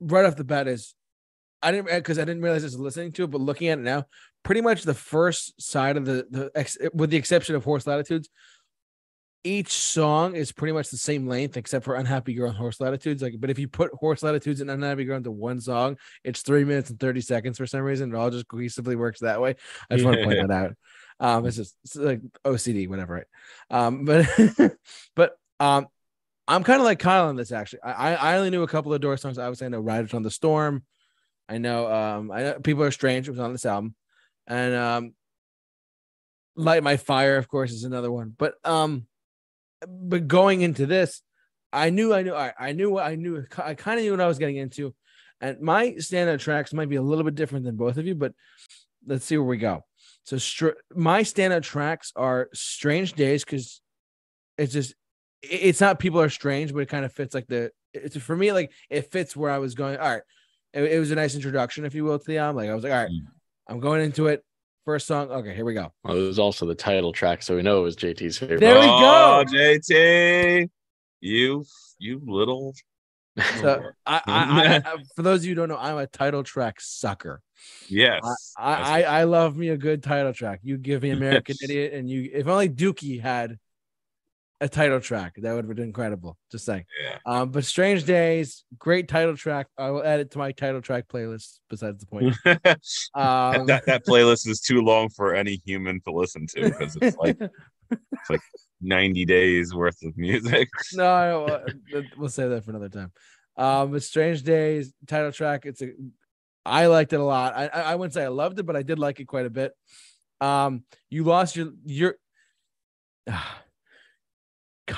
[0.02, 0.96] right off the bat is
[1.62, 3.84] I didn't because I didn't realize I was listening to it, but looking at it
[3.84, 4.06] now,
[4.44, 8.30] pretty much the first side of the the ex, with the exception of Horse Latitudes,
[9.44, 13.22] each song is pretty much the same length except for Unhappy Girl and Horse Latitudes.
[13.22, 16.64] Like, but if you put Horse Latitudes and Unhappy Girl into one song, it's three
[16.64, 18.14] minutes and thirty seconds for some reason.
[18.14, 19.56] It all just cohesively works that way.
[19.90, 20.76] I just want to point that out.
[21.22, 23.26] Um, it's just it's like OCD, whatever, right?
[23.70, 24.28] Um, but
[25.16, 25.88] but um,
[26.48, 27.84] I'm kind of like Kyle on this actually.
[27.84, 29.38] I I only knew a couple of door songs.
[29.38, 30.84] Obviously, I know Riders on the Storm.
[31.50, 33.96] I know um I know People Are Strange was on this album.
[34.48, 35.14] And um
[36.56, 38.34] Light My Fire, of course, is another one.
[38.38, 39.08] But um
[39.88, 41.22] but going into this,
[41.72, 44.22] I knew I knew I, I knew what I knew I kind of knew what
[44.22, 44.94] I was getting into.
[45.42, 48.34] And my standout tracks might be a little bit different than both of you, but
[49.08, 49.86] let's see where we go.
[50.26, 53.82] So str- my standout tracks are Strange Days because
[54.58, 54.92] it's just
[55.42, 58.36] it- it's not people are strange, but it kind of fits like the it's for
[58.36, 59.98] me like it fits where I was going.
[59.98, 60.22] All right,
[60.74, 62.58] it, it was a nice introduction, if you will, to the album.
[62.58, 63.22] Like I was like, all right, Mm.
[63.68, 64.44] I'm going into it.
[64.90, 65.94] First song, okay, here we go.
[66.04, 68.60] Well, it was also the title track, so we know it was JT's favorite.
[68.60, 69.54] There we oh, go.
[69.54, 70.68] JT,
[71.22, 71.64] you
[72.00, 72.74] you little.
[73.60, 76.42] So I, I, I, I for those of you who don't know, I'm a title
[76.42, 77.44] track sucker.
[77.88, 78.24] yes.
[78.58, 80.62] I, I, I love me a good title track.
[80.64, 83.60] You give me American Idiot, and you if only Dookie had
[84.62, 86.38] a title track, that would have been incredible.
[86.52, 86.86] Just saying.
[87.02, 87.18] yeah.
[87.26, 89.68] Um, but Strange Days, great title track.
[89.78, 91.60] I will add it to my title track playlist.
[91.70, 92.36] Besides the point,
[93.16, 97.18] um, that, that playlist is too long for any human to listen to because it's
[97.18, 97.38] like
[97.92, 98.42] it's like
[98.82, 100.70] 90 days worth of music.
[100.94, 103.12] no, uh, we'll save that for another time.
[103.56, 105.66] Um, but Strange Days title track.
[105.66, 105.92] It's a,
[106.66, 107.56] I liked it a lot.
[107.56, 109.50] I, I I wouldn't say I loved it, but I did like it quite a
[109.50, 109.74] bit.
[110.42, 112.16] Um, you lost your your.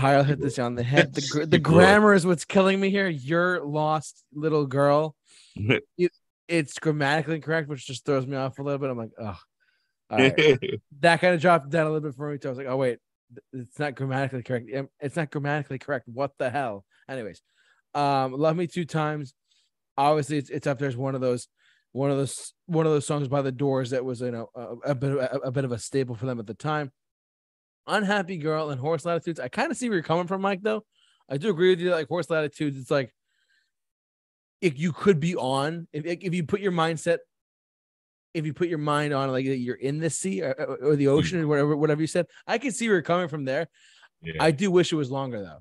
[0.02, 1.14] Kyle hit this on the head.
[1.14, 3.08] The the grammar is what's killing me here.
[3.08, 5.16] Your lost little girl.
[6.48, 8.90] It's grammatically incorrect, which just throws me off a little bit.
[8.90, 9.38] I'm like, oh,
[10.12, 10.60] right.
[11.00, 12.50] that kind of dropped down a little bit for me too.
[12.50, 12.98] I was like, oh wait,
[13.54, 14.70] it's not grammatically correct.
[15.00, 16.10] It's not grammatically correct.
[16.10, 16.84] What the hell?
[17.08, 17.42] Anyways,
[17.94, 19.34] um, love me two times.
[19.98, 21.48] Obviously, it's it's up there as one of those,
[21.94, 24.92] one of those, one of those songs by the Doors that was you know a,
[24.92, 26.92] a bit of a, a bit of a staple for them at the time.
[27.88, 29.40] Unhappy Girl and Horse Latitudes.
[29.40, 30.62] I kind of see where you're coming from, Mike.
[30.62, 30.84] Though
[31.30, 31.92] I do agree with you.
[31.92, 33.14] Like Horse Latitudes, it's like
[34.62, 37.18] if you could be on if if you put your mindset
[38.34, 41.42] if you put your mind on like you're in the sea or, or- the ocean
[41.42, 43.68] or whatever whatever you said i can see where you're coming from there
[44.22, 44.36] Yeah.
[44.40, 45.60] i do wish it was longer though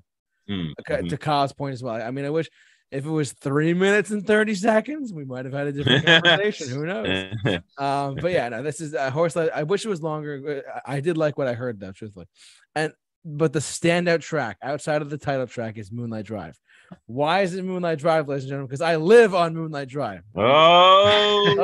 [0.49, 1.09] Mm, Okay, mhm.
[1.09, 2.49] to kyle's point as well i mean i wish
[2.91, 6.69] if it was three minutes and 30 seconds we might have had a different conversation
[6.69, 7.33] who knows
[7.77, 11.17] um but yeah no this is a horse i wish it was longer I, did
[11.17, 12.27] like what i heard though truthfully
[12.75, 16.59] and but the standout track outside of the title track is moonlight drive
[17.05, 21.61] why is it moonlight drive ladies and gentlemen because i live on moonlight drive oh,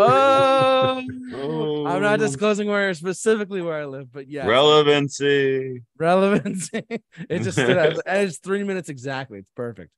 [1.33, 5.83] Oh, I'm not disclosing where specifically where I live, but yeah, relevancy.
[5.97, 6.83] Relevancy.
[7.29, 7.99] it just stood out.
[8.05, 9.39] And it's three minutes exactly.
[9.39, 9.91] It's perfect.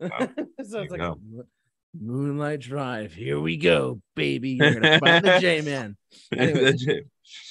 [0.64, 1.18] So it's like go.
[2.00, 3.12] Moonlight Drive.
[3.12, 4.50] Here we go, baby.
[4.50, 5.96] You're gonna find the J Man.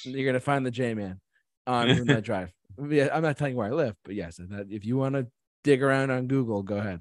[0.04, 1.20] You're gonna find the J Man
[1.66, 2.52] on Moonlight Drive.
[2.88, 5.26] Yeah, I'm not telling you where I live, but yes, if you want to
[5.64, 7.00] dig around on Google, go ahead.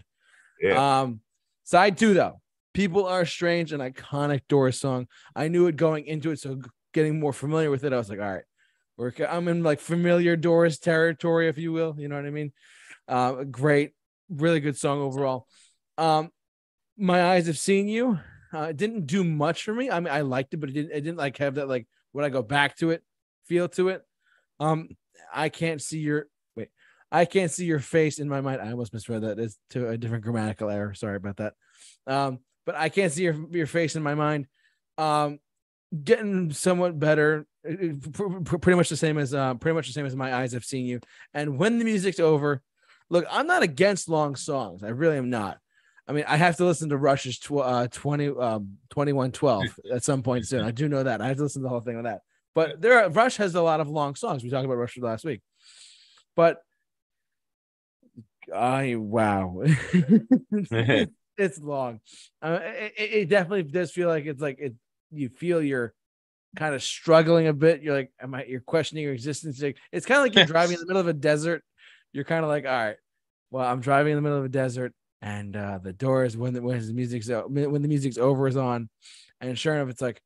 [0.62, 1.02] Yeah.
[1.02, 1.20] Um,
[1.64, 2.40] side two though,
[2.74, 5.08] people are strange, an iconic Doors song.
[5.36, 6.62] I knew it going into it, so
[6.94, 8.44] getting more familiar with it, I was like, all right,
[8.98, 11.96] we're I'm in like familiar Doors territory, if you will.
[11.98, 12.54] You know what I mean?
[13.08, 13.92] Uh, great,
[14.30, 15.48] really good song overall.
[15.98, 16.32] Um,
[16.98, 18.20] my eyes have seen you.
[18.54, 19.90] Uh, it didn't do much for me.
[19.90, 20.92] I mean, I liked it, but it didn't.
[20.92, 23.04] It didn't like have that like when I go back to it,
[23.46, 24.02] feel to it.
[24.60, 24.90] Um,
[25.34, 26.70] I can't see your wait.
[27.12, 28.62] I can't see your face in my mind.
[28.62, 29.40] I almost misread that.
[29.40, 30.94] It's to a different grammatical error.
[30.94, 31.54] Sorry about that.
[32.08, 34.48] Um, but I can't see your your face in my mind.
[34.98, 35.40] Um,
[36.04, 37.46] getting somewhat better.
[37.68, 40.54] uh, pr- Pretty much the same as uh, pretty much the same as my eyes
[40.54, 41.02] have seen you.
[41.34, 42.62] And when the music's over,
[43.10, 44.84] look, I'm not against long songs.
[44.84, 45.58] I really am not.
[46.08, 50.22] I mean, I have to listen to Rush's tw- uh, 20, um, 2112 at some
[50.22, 50.64] point soon.
[50.64, 51.20] I do know that.
[51.22, 52.22] I have to listen to the whole thing on that.
[52.54, 54.44] But there, are, Rush has a lot of long songs.
[54.44, 55.42] We talked about Rush last week,
[56.36, 56.62] but
[58.54, 62.00] I wow, it's, it's long.
[62.42, 64.74] Uh, it, it- it definitely does feel like it's like it.
[65.12, 65.94] You feel you're
[66.56, 67.82] kind of struggling a bit.
[67.82, 68.46] You're like, am I?
[68.46, 69.62] You're questioning your existence.
[69.92, 71.64] It's kind of like you're driving in the middle of a desert.
[72.16, 72.96] You're kind of like, all right,
[73.52, 76.62] well, I'm driving in the middle of a desert and uh the doors when the
[76.62, 78.90] when his music's when the music's over is on,
[79.42, 80.22] and sure enough, it's like.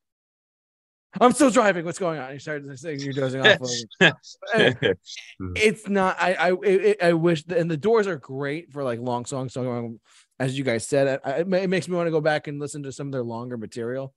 [1.20, 1.86] I'm still driving.
[1.86, 2.32] What's going on?
[2.34, 3.58] You start saying you're dozing off.
[5.56, 6.16] It's not.
[6.20, 7.44] I I it, I wish.
[7.46, 9.54] The, and the doors are great for like long songs.
[9.54, 9.98] So
[10.40, 12.92] as you guys said, I, it makes me want to go back and listen to
[12.92, 14.14] some of their longer material.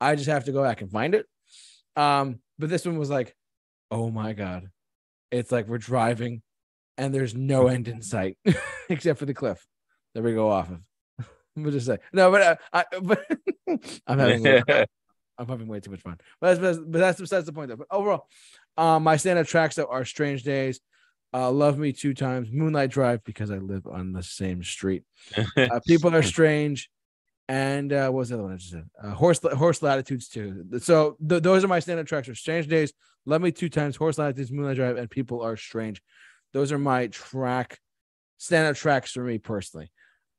[0.00, 1.26] I just have to go back and find it.
[1.94, 3.34] Um, but this one was like,
[3.92, 4.68] oh my god,
[5.30, 6.42] it's like we're driving,
[6.98, 8.38] and there's no end in sight
[8.88, 9.64] except for the cliff
[10.14, 10.80] that we go off of.
[11.56, 13.26] We'll just say no, but uh, I but
[14.06, 14.62] I'm having way-
[15.38, 16.18] I'm having way too much fun.
[16.38, 17.76] But that's but that's besides the point though.
[17.76, 18.28] But overall,
[18.76, 20.80] um, my standout tracks though are Strange Days,
[21.32, 25.04] uh, Love Me Two Times, Moonlight Drive because I live on the same street.
[25.56, 26.90] Uh, People Are Strange,
[27.48, 28.88] and uh, what was the other one I just said?
[29.02, 30.62] Uh, Horse Horse Latitudes too.
[30.80, 32.92] So th- those are my standout tracks: are Strange Days,
[33.24, 36.02] Love Me Two Times, Horse Latitudes, Moonlight Drive, and People Are Strange.
[36.52, 37.78] Those are my track
[38.40, 39.90] standout tracks for me personally.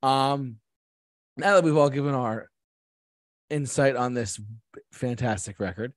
[0.03, 0.57] Um,
[1.35, 2.49] now that we've all given our
[3.49, 4.39] insight on this
[4.91, 5.93] fantastic record.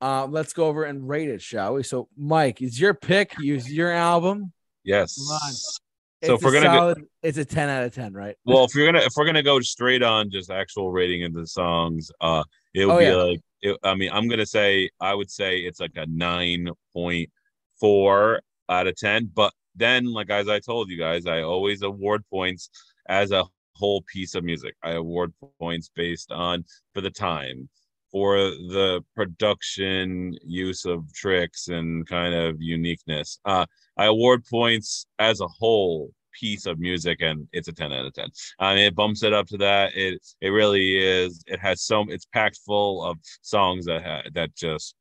[0.00, 1.82] Uh, let's go over and rate it, shall we?
[1.82, 3.34] So, Mike, is your pick?
[3.38, 4.52] Use your album.
[4.84, 5.16] yes.
[5.16, 5.52] Come on.
[5.52, 8.34] So It's if we're a gonna go- it's a ten out of ten, right?
[8.44, 11.46] Well, if you're gonna if we're gonna go straight on just actual rating of the
[11.46, 12.42] songs, uh,
[12.74, 13.14] it would Oh, be yeah.
[13.14, 17.30] like it, I mean, I'm gonna say I would say it's like a nine point
[17.78, 19.30] four out of ten.
[19.34, 22.70] But then, like as I told you guys, I always award points
[23.08, 24.74] as a whole piece of music.
[24.82, 27.68] I award points based on for the time,
[28.10, 33.38] for the production use of tricks and kind of uniqueness.
[33.44, 38.06] Uh, I award points as a whole piece of music, and it's a ten out
[38.06, 38.28] of ten.
[38.58, 39.96] I mean, it bumps it up to that.
[39.96, 41.42] It it really is.
[41.46, 44.94] It has so it's packed full of songs that ha- that just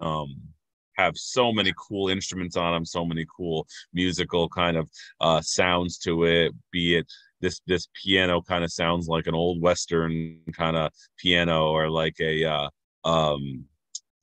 [0.00, 0.34] um
[1.02, 4.88] have so many cool instruments on them, so many cool musical kind of
[5.20, 6.52] uh sounds to it.
[6.70, 7.06] Be it
[7.40, 12.16] this this piano kind of sounds like an old western kind of piano, or like
[12.20, 12.68] a uh,
[13.04, 13.64] um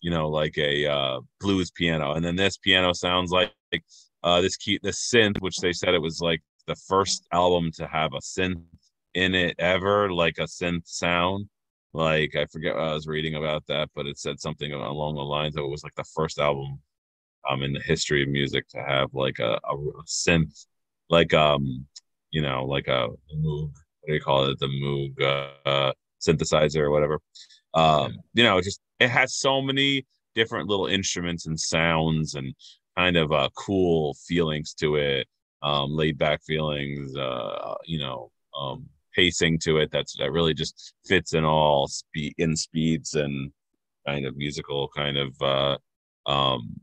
[0.01, 3.51] you know like a uh blues piano, and then this piano sounds like
[4.23, 7.87] uh this key the synth, which they said it was like the first album to
[7.87, 8.61] have a synth
[9.13, 11.49] in it ever, like a synth sound.
[11.93, 15.21] Like I forget what I was reading about that, but it said something along the
[15.21, 16.79] lines of it was like the first album
[17.49, 19.75] um in the history of music to have like a, a
[20.05, 20.65] synth,
[21.09, 21.85] like um
[22.31, 23.71] you know like a Moog,
[24.01, 27.19] what do you call it, the Moog uh, synthesizer or whatever.
[27.73, 32.53] Um, you know, just it has so many different little instruments and sounds and
[32.97, 35.27] kind of uh cool feelings to it
[35.61, 40.93] um laid back feelings uh you know um pacing to it that's that really just
[41.05, 43.51] fits in all speed in speeds and
[44.07, 45.77] kind of musical kind of uh
[46.29, 46.79] um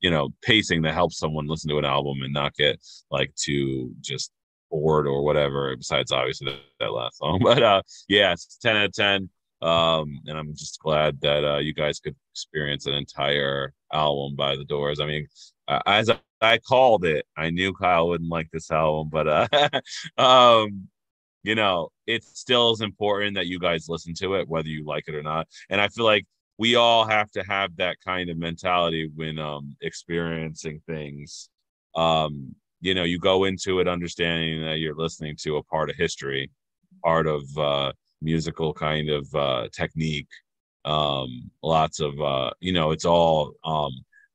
[0.00, 3.92] you know pacing that helps someone listen to an album and not get like too
[4.00, 4.30] just
[4.70, 7.40] bored or whatever besides obviously that, that last song.
[7.42, 9.28] But uh yeah it's 10 out of 10
[9.62, 14.56] um and i'm just glad that uh you guys could experience an entire album by
[14.56, 15.00] the doors.
[15.00, 15.26] I mean
[15.68, 19.48] uh, as I, I called it i knew kyle wouldn't like this album but uh
[20.18, 20.88] um
[21.42, 25.04] you know it still is important that you guys listen to it whether you like
[25.08, 25.46] it or not.
[25.70, 26.26] And i feel like
[26.58, 31.48] we all have to have that kind of mentality when um experiencing things.
[31.96, 35.96] Um you know you go into it understanding that you're listening to a part of
[35.96, 36.50] history
[37.02, 40.28] part of uh musical kind of uh technique.
[40.84, 43.92] Um lots of uh you know it's all um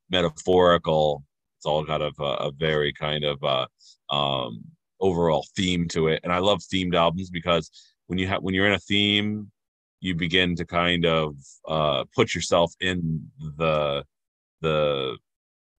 [0.09, 1.23] metaphorical.
[1.57, 3.67] It's all got a, a very kind of uh
[4.13, 4.63] um
[4.99, 6.21] overall theme to it.
[6.23, 7.69] And i love themed albums because
[8.07, 9.51] when you have when you're in a theme
[9.99, 11.35] you begin to kind of
[11.67, 14.03] uh put yourself in the
[14.61, 15.17] the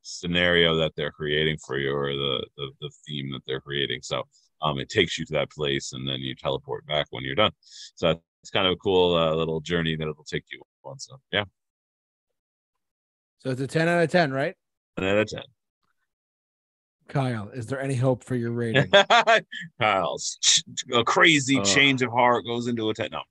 [0.02, 4.00] scenario that they're creating for you or the, the the theme that they're creating.
[4.02, 4.22] So
[4.62, 7.52] um it takes you to that place and then you teleport back when you're done.
[7.94, 10.98] So it's kind of a cool uh, little journey that it'll take you on.
[10.98, 11.44] So yeah.
[13.38, 14.54] So it's a 10 out of 10, right?
[14.98, 15.42] Ten out of 10
[17.08, 18.90] Kyle, is there any hope for your rating?
[19.80, 21.64] Kyle's ch- a crazy Oh.
[21.64, 23.22] change of heart goes into a 10 no,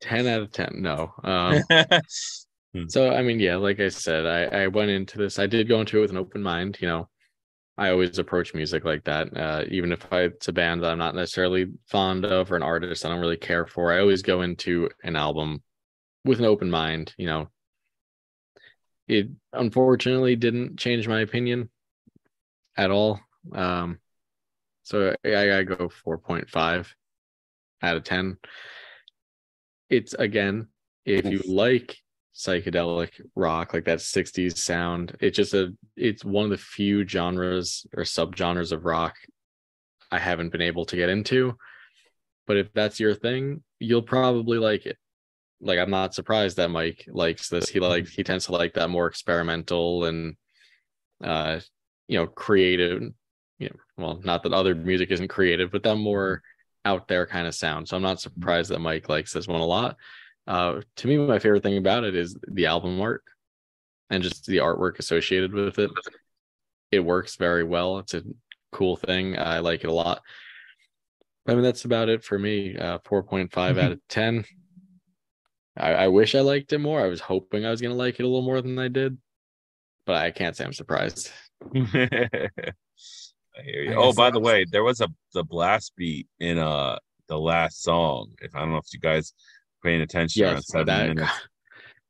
[0.00, 0.76] 10 out of 10.
[0.76, 1.12] No.
[1.24, 1.62] Um,
[2.88, 5.80] so, I mean, yeah, like I said, I, I went into this, I did go
[5.80, 6.78] into it with an open mind.
[6.80, 7.08] You know,
[7.76, 9.36] I always approach music like that.
[9.36, 12.62] Uh, even if I, it's a band that I'm not necessarily fond of or an
[12.62, 15.62] artist I don't really care for, I always go into an album
[16.24, 17.14] with an open mind.
[17.18, 17.48] You know,
[19.08, 21.68] it unfortunately didn't change my opinion
[22.80, 23.20] at all.
[23.52, 23.98] Um,
[24.82, 26.88] so I, go 4.5
[27.82, 28.38] out of 10.
[29.90, 30.68] It's again,
[31.04, 31.96] if you like
[32.34, 37.86] psychedelic rock, like that 60s sound, it's just a it's one of the few genres
[37.94, 39.14] or subgenres of rock
[40.10, 41.56] I haven't been able to get into.
[42.46, 44.96] But if that's your thing, you'll probably like it.
[45.60, 47.68] Like I'm not surprised that Mike likes this.
[47.68, 50.36] He likes he tends to like that more experimental and
[51.22, 51.60] uh
[52.10, 53.02] you know creative
[53.60, 56.42] you know well not that other music isn't creative but that more
[56.84, 57.86] out there kind of sound.
[57.86, 59.96] So i'm not surprised that mike likes this one a lot.
[60.46, 63.22] Uh to me my favorite thing about it is the album art
[64.10, 65.90] and just the artwork associated with it.
[66.90, 67.98] It works very well.
[67.98, 68.24] It's a
[68.72, 69.38] cool thing.
[69.38, 70.20] I like it a lot.
[71.46, 72.76] I mean that's about it for me.
[72.76, 74.44] Uh 4.5 out of 10
[75.76, 77.00] I, I wish i liked it more.
[77.00, 79.16] I was hoping i was going to like it a little more than i did
[80.06, 81.30] but i can't say i'm surprised
[81.74, 83.94] I hear you.
[83.94, 86.98] Oh, by the way, there was a the blast beat in uh
[87.28, 88.32] the last song.
[88.40, 89.32] If I don't know if you guys
[89.82, 90.42] paying attention.
[90.42, 91.30] Yes, that,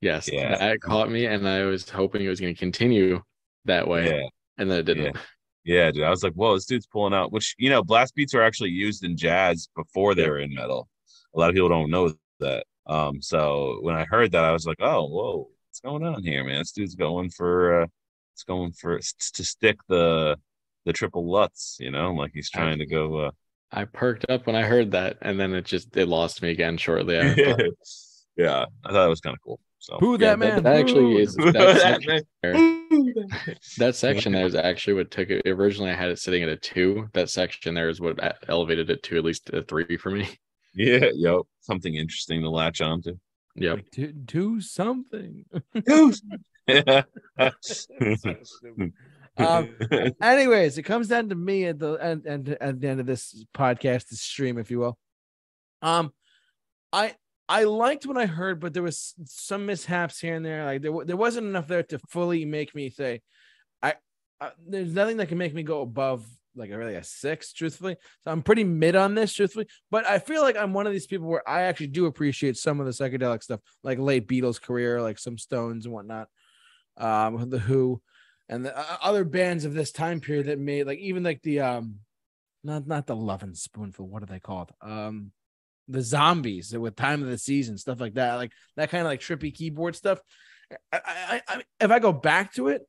[0.01, 0.57] yes, yeah.
[0.57, 3.23] that caught me, and I was hoping it was going to continue
[3.65, 4.29] that way, yeah.
[4.59, 5.17] and then it didn't.
[5.65, 5.85] Yeah.
[5.85, 6.05] yeah, dude.
[6.05, 8.71] I was like, "Whoa, this dude's pulling out." Which you know, blast beats are actually
[8.71, 10.89] used in jazz before they were in metal.
[11.35, 12.65] A lot of people don't know that.
[12.87, 16.45] Um, so when I heard that, I was like, "Oh, whoa, what's going on here,
[16.45, 16.59] man?
[16.59, 17.87] This dude's going for, uh,
[18.35, 20.37] it's going for to stick the
[20.85, 23.17] the triple Lutz, you know, like he's trying I, to go.
[23.17, 23.31] Uh...
[23.73, 26.77] I perked up when I heard that, and then it just it lost me again
[26.77, 27.69] shortly after.
[28.37, 29.61] yeah, I thought it was kind of cool.
[29.79, 30.57] So who that man?
[30.57, 35.47] That, that actually is that section, there, that section there is actually what took it.
[35.47, 37.09] Originally, I had it sitting at a two.
[37.15, 38.19] That section there is what
[38.49, 40.29] elevated it to at least a three for me.
[40.73, 41.41] Yeah, yep.
[41.63, 43.17] Something interesting to latch onto.
[43.57, 43.75] Yep.
[43.75, 45.45] Like, do, do something.
[45.85, 46.13] Do.
[49.37, 49.75] Um,
[50.23, 53.45] anyways, it comes down to me at the and and at the end of this
[53.55, 54.99] podcast, this stream, if you will.
[55.83, 56.13] Um,
[56.93, 57.15] I
[57.49, 60.65] I liked what I heard, but there was some mishaps here and there.
[60.65, 63.23] Like there there wasn't enough there to fully make me say,
[63.83, 63.95] I,
[64.41, 67.97] I there's nothing that can make me go above like a really a six, truthfully.
[68.25, 69.67] So I'm pretty mid on this, truthfully.
[69.91, 72.81] But I feel like I'm one of these people where I actually do appreciate some
[72.81, 76.29] of the psychedelic stuff, like late Beatles career, like some Stones and whatnot.
[76.97, 78.03] Um, the Who
[78.49, 81.61] and the uh, other bands of this time period that made like even like the
[81.61, 81.97] um
[82.63, 84.71] not not the Lovin' Spoonful what are they called?
[84.81, 85.33] Um
[85.89, 89.21] the zombies with time of the season stuff like that like that kind of like
[89.21, 90.21] trippy keyboard stuff.
[90.93, 92.83] I, I, I if i go back to it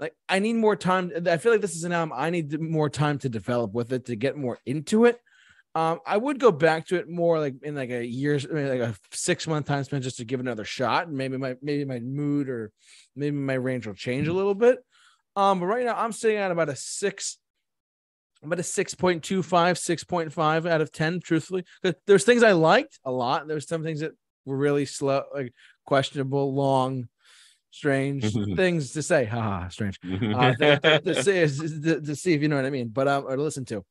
[0.00, 2.90] like i need more time i feel like this is an album i need more
[2.90, 5.20] time to develop with it to get more into it
[5.74, 8.94] um, I would go back to it more like in like a year's like a
[9.12, 11.06] six month time span just to give another shot.
[11.06, 12.72] And maybe my maybe my mood or
[13.14, 14.78] maybe my range will change a little bit.
[15.36, 17.38] Um, but right now I'm sitting at about a six,
[18.42, 21.64] about a 6.25, 6.5 out of 10, truthfully.
[21.82, 23.46] Because there's things I liked a lot.
[23.46, 24.12] There's some things that
[24.44, 25.54] were really slow, like
[25.86, 27.08] questionable, long,
[27.70, 29.24] strange things to say.
[29.26, 30.00] Ha, strange.
[30.04, 33.24] Uh, to, to, to, see, to, see if you know what I mean, but um,
[33.26, 33.84] or to listen to.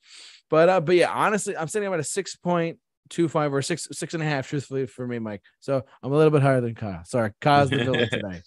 [0.49, 2.79] But uh, but yeah, honestly, I'm sitting about a six point
[3.09, 5.41] two five or six six and a half, truthfully for me, Mike.
[5.59, 7.03] So I'm a little bit higher than Kyle.
[7.05, 8.41] Sorry, Kyle's the villain today.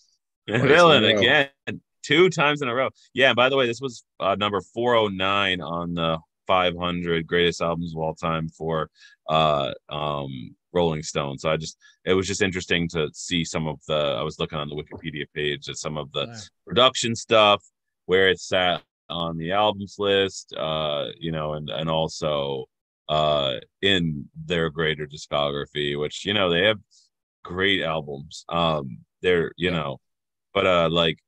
[0.48, 1.48] villain again
[2.02, 2.90] two times in a row.
[3.14, 3.30] Yeah.
[3.30, 7.98] And by the way, this was uh, number 409 on the 500 greatest albums of
[7.98, 8.90] all time for
[9.28, 11.38] uh, um, Rolling Stone.
[11.38, 14.58] So I just, it was just interesting to see some of the, I was looking
[14.58, 16.50] on the Wikipedia page at some of the right.
[16.66, 17.64] production stuff,
[18.06, 18.82] where it's sat
[19.12, 22.64] on the albums list, uh, you know, and, and also
[23.08, 26.78] uh, in their greater discography, which, you know, they have
[27.44, 28.44] great albums.
[28.48, 29.76] Um, they're, you yeah.
[29.76, 30.00] know,
[30.54, 31.18] but uh, like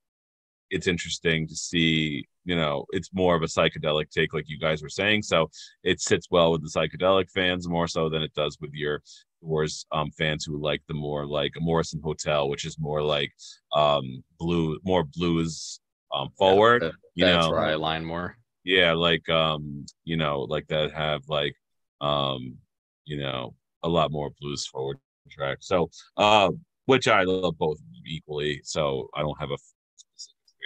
[0.71, 4.83] it's interesting to see you know it's more of a psychedelic take like you guys
[4.83, 5.49] were saying so
[5.83, 9.03] it sits well with the psychedelic fans more so than it does with your
[9.43, 13.31] Doors um fans who like the more like morrison hotel which is more like
[13.75, 15.81] um blue more blues
[16.15, 20.17] um forward yeah, that, you that's know where i align more yeah like um you
[20.17, 21.55] know like that have like
[22.01, 22.57] um
[23.05, 24.99] you know a lot more blues forward
[25.31, 25.59] track.
[25.61, 26.51] so uh
[26.87, 29.57] which i love both equally so i don't have a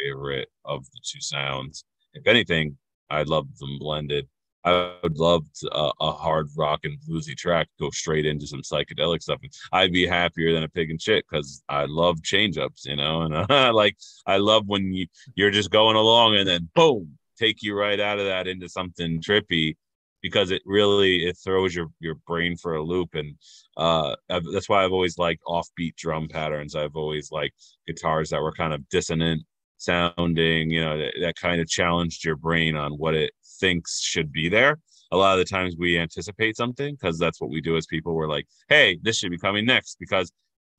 [0.05, 1.85] favorite of the two sounds.
[2.15, 2.77] If anything,
[3.11, 4.29] I love them blended.
[4.65, 8.63] I would love to, uh, a hard rock and bluesy track go straight into some
[8.63, 9.41] psychedelic stuff.
[9.73, 13.23] I'd be happier than a pig and shit because I love change ups, you know.
[13.23, 13.97] And like
[14.27, 18.19] I love when you you're just going along and then boom, take you right out
[18.19, 19.77] of that into something trippy
[20.23, 23.37] because it really it throws your your brain for a loop and
[23.77, 26.75] uh I've, that's why I've always liked offbeat drum patterns.
[26.75, 27.55] I've always liked
[27.87, 29.45] guitars that were kind of dissonant
[29.79, 34.33] sounding, you know, that, that kind of challenged your brain on what it thinks should
[34.33, 34.79] be there.
[35.11, 38.15] A lot of the times we anticipate something because that's what we do as people.
[38.15, 40.31] We're like, hey, this should be coming next because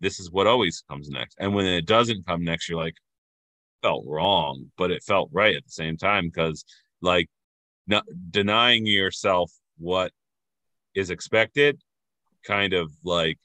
[0.02, 1.36] this is what always comes next.
[1.40, 2.96] And when it doesn't come next, you're like,
[3.82, 6.66] felt wrong, but it felt right at the same time because
[7.02, 7.30] like
[7.88, 10.12] not denying yourself what
[10.96, 11.82] is expected
[12.46, 13.38] kind of like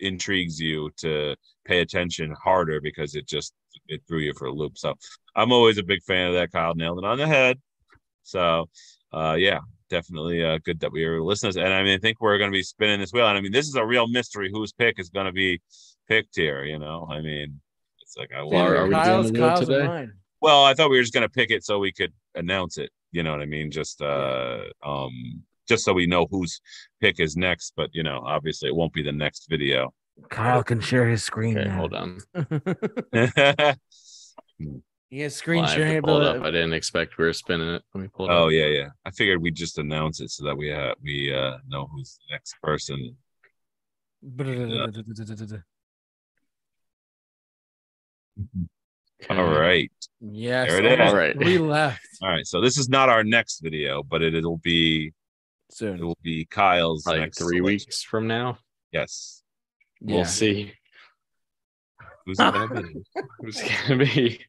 [0.00, 3.54] intrigues you to pay attention harder because it just
[3.88, 4.76] it threw you for a loop.
[4.76, 4.94] So
[5.34, 6.52] I'm always a big fan of that.
[6.52, 7.60] Kyle nailed it on the head.
[8.22, 8.68] So
[9.12, 9.60] uh yeah,
[9.90, 11.56] definitely uh good that we are listeners.
[11.56, 13.26] And I mean I think we're gonna be spinning this wheel.
[13.28, 15.60] And I mean this is a real mystery whose pick is gonna be
[16.08, 17.08] picked here, you know.
[17.10, 17.60] I mean
[18.00, 19.86] it's like I Well, are we Kyle's, the wheel Kyle's today?
[19.86, 20.12] mine.
[20.40, 22.90] well, I thought we were just gonna pick it so we could announce it.
[23.10, 23.70] You know what I mean?
[23.70, 26.60] Just uh um just so we know whose
[27.00, 29.92] pick is next, but you know, obviously it won't be the next video.
[30.28, 31.76] Kyle can share his screen Okay, now.
[31.76, 32.18] hold on.
[35.12, 36.42] he has screen Well, I sharing pull up.
[36.42, 37.82] I didn't expect we were spinning it.
[37.92, 38.50] Let me pull it oh up.
[38.52, 38.88] yeah, yeah.
[39.04, 42.32] I figured we'd just announce it so that we uh we uh know who's the
[42.34, 43.14] next person.
[49.28, 49.92] All right.
[50.22, 50.70] Yes.
[50.70, 50.92] There it is.
[50.92, 51.36] almost All right.
[51.36, 52.46] Three left All right.
[52.46, 55.12] So this is not our next video, but it, it'll be
[55.70, 55.98] soon.
[55.98, 57.64] It will be Kyle's Like next three selection.
[57.64, 58.56] weeks from now.
[58.92, 59.42] Yes.
[60.00, 60.14] Yeah.
[60.16, 60.72] We'll see
[62.24, 62.94] Who's it gonna be?
[63.40, 64.40] who's gonna be.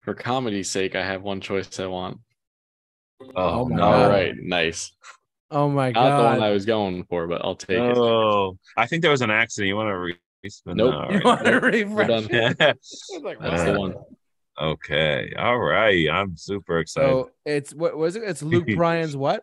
[0.00, 2.18] For comedy's sake, I have one choice I want.
[3.20, 3.80] Oh, Oh my.
[3.82, 4.08] All God.
[4.10, 4.92] right, nice.
[5.50, 6.42] Oh my Not the one.
[6.42, 7.96] I was going for, but I'll take it.
[7.96, 9.68] Oh, I think there was an accident.
[9.68, 10.76] You want to re- respin?
[10.76, 10.90] Nope.
[10.92, 10.96] that?
[10.96, 11.24] All you right.
[11.24, 12.08] want to refresh?
[12.08, 12.28] done.
[12.30, 12.56] it?
[12.60, 13.72] I was like, That's what?
[13.72, 13.94] the one.
[14.60, 15.32] Okay.
[15.38, 16.08] All right.
[16.10, 17.08] I'm super excited.
[17.08, 18.24] So it's what was it?
[18.24, 19.42] It's Luke Bryan's what?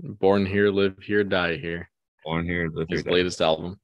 [0.00, 1.88] Born here, live here, die here.
[2.24, 3.12] Born here, live His here.
[3.12, 3.78] latest album.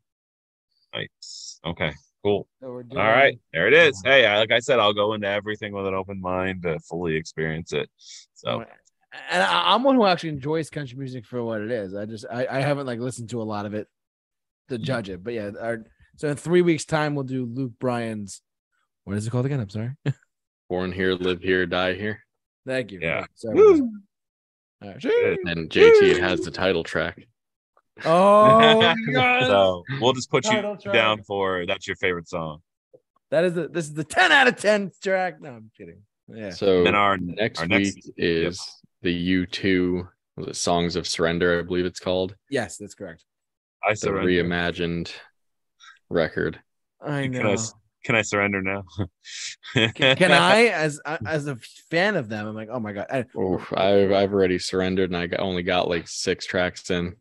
[0.94, 1.60] Nice.
[1.64, 1.92] Okay.
[2.24, 2.46] Cool.
[2.60, 3.38] So we're doing- right.
[3.52, 4.00] There it is.
[4.04, 7.72] Hey, like I said, I'll go into everything with an open mind to fully experience
[7.72, 7.90] it.
[8.34, 8.64] So
[9.30, 11.94] and I, I'm one who actually enjoys country music for what it is.
[11.94, 13.86] I just I, I haven't like listened to a lot of it
[14.68, 14.84] to Mm-hmm.
[14.84, 15.22] judge it.
[15.24, 15.84] But yeah, our,
[16.16, 18.40] so in three weeks' time we'll do Luke Bryan's.
[19.04, 19.58] What is it called again?
[19.60, 19.90] I'm sorry.
[20.70, 22.20] Born here, live here, die here.
[22.66, 23.00] Thank you.
[23.02, 23.24] Yeah.
[23.34, 23.58] Sorry.
[23.60, 23.90] All
[24.82, 25.38] right.
[25.46, 27.26] And JT has the title track.
[28.04, 29.42] Oh God.
[29.46, 30.92] so we'll just put you track.
[30.92, 32.60] down for that's your favorite song.
[33.30, 35.40] That is the this is the 10 out of 10 track.
[35.40, 36.02] No, I'm kidding.
[36.28, 36.50] Yeah.
[36.50, 38.60] So Then our next our week next- is
[39.02, 40.08] the U2
[40.52, 42.34] Songs of Surrender, I believe it's called.
[42.48, 43.24] Yes, that's correct.
[43.84, 44.28] I The surrender.
[44.30, 45.12] reimagined
[46.08, 46.60] record.
[47.04, 47.56] I Can know.
[48.04, 48.82] Can I surrender now?
[49.74, 51.56] Can, can I, as uh, as a
[51.88, 53.06] fan of them, I'm like, oh my god.
[53.10, 57.14] I, Oof, I've I've already surrendered and I got, only got like six tracks in.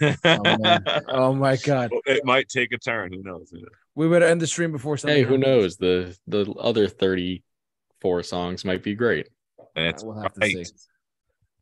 [0.00, 0.12] Oh,
[1.08, 1.90] oh my god.
[2.06, 3.12] it might take a turn.
[3.12, 3.52] Who knows?
[3.94, 5.16] We would end the stream before something.
[5.16, 5.46] Hey, who happens.
[5.46, 5.76] knows?
[5.76, 9.28] The the other 34 songs might be great.
[9.74, 10.66] That's We'll have to right.
[10.66, 10.72] see.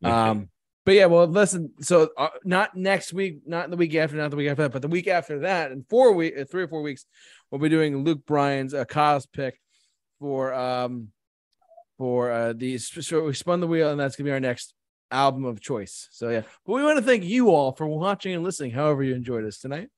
[0.04, 0.48] Um,
[0.84, 1.72] but yeah, well, listen.
[1.80, 4.82] So uh, not next week, not the week after, not the week after that, but
[4.82, 7.04] the week after that, in four week, uh, three or four weeks,
[7.50, 9.60] we'll be doing Luke Bryan's uh, Kyle's pick
[10.18, 11.08] for um
[11.98, 14.72] for uh the so we spun the wheel, and that's gonna be our next
[15.10, 16.08] album of choice.
[16.10, 18.72] So yeah, but we want to thank you all for watching and listening.
[18.72, 19.88] However you enjoyed us tonight.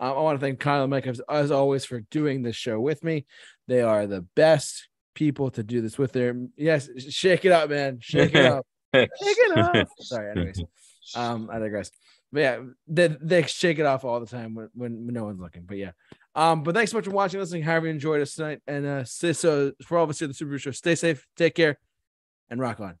[0.00, 2.80] Um, I want to thank Kyle and Mike as, as always for doing this show
[2.80, 3.26] with me.
[3.66, 6.12] They are the best people to do this with.
[6.12, 8.66] Their yes, shake it up, man, shake it up.
[8.94, 9.88] Shake it off.
[10.00, 10.62] Sorry, anyways.
[11.14, 11.90] Um, I digress.
[12.32, 15.64] But yeah, they, they shake it off all the time when, when, no one's looking.
[15.66, 15.90] But yeah.
[16.34, 18.62] Um, but thanks so much for watching, listening, however you enjoyed us tonight.
[18.66, 21.54] And uh so for all of us here at the Super Show, stay safe, take
[21.54, 21.78] care,
[22.48, 22.98] and rock on.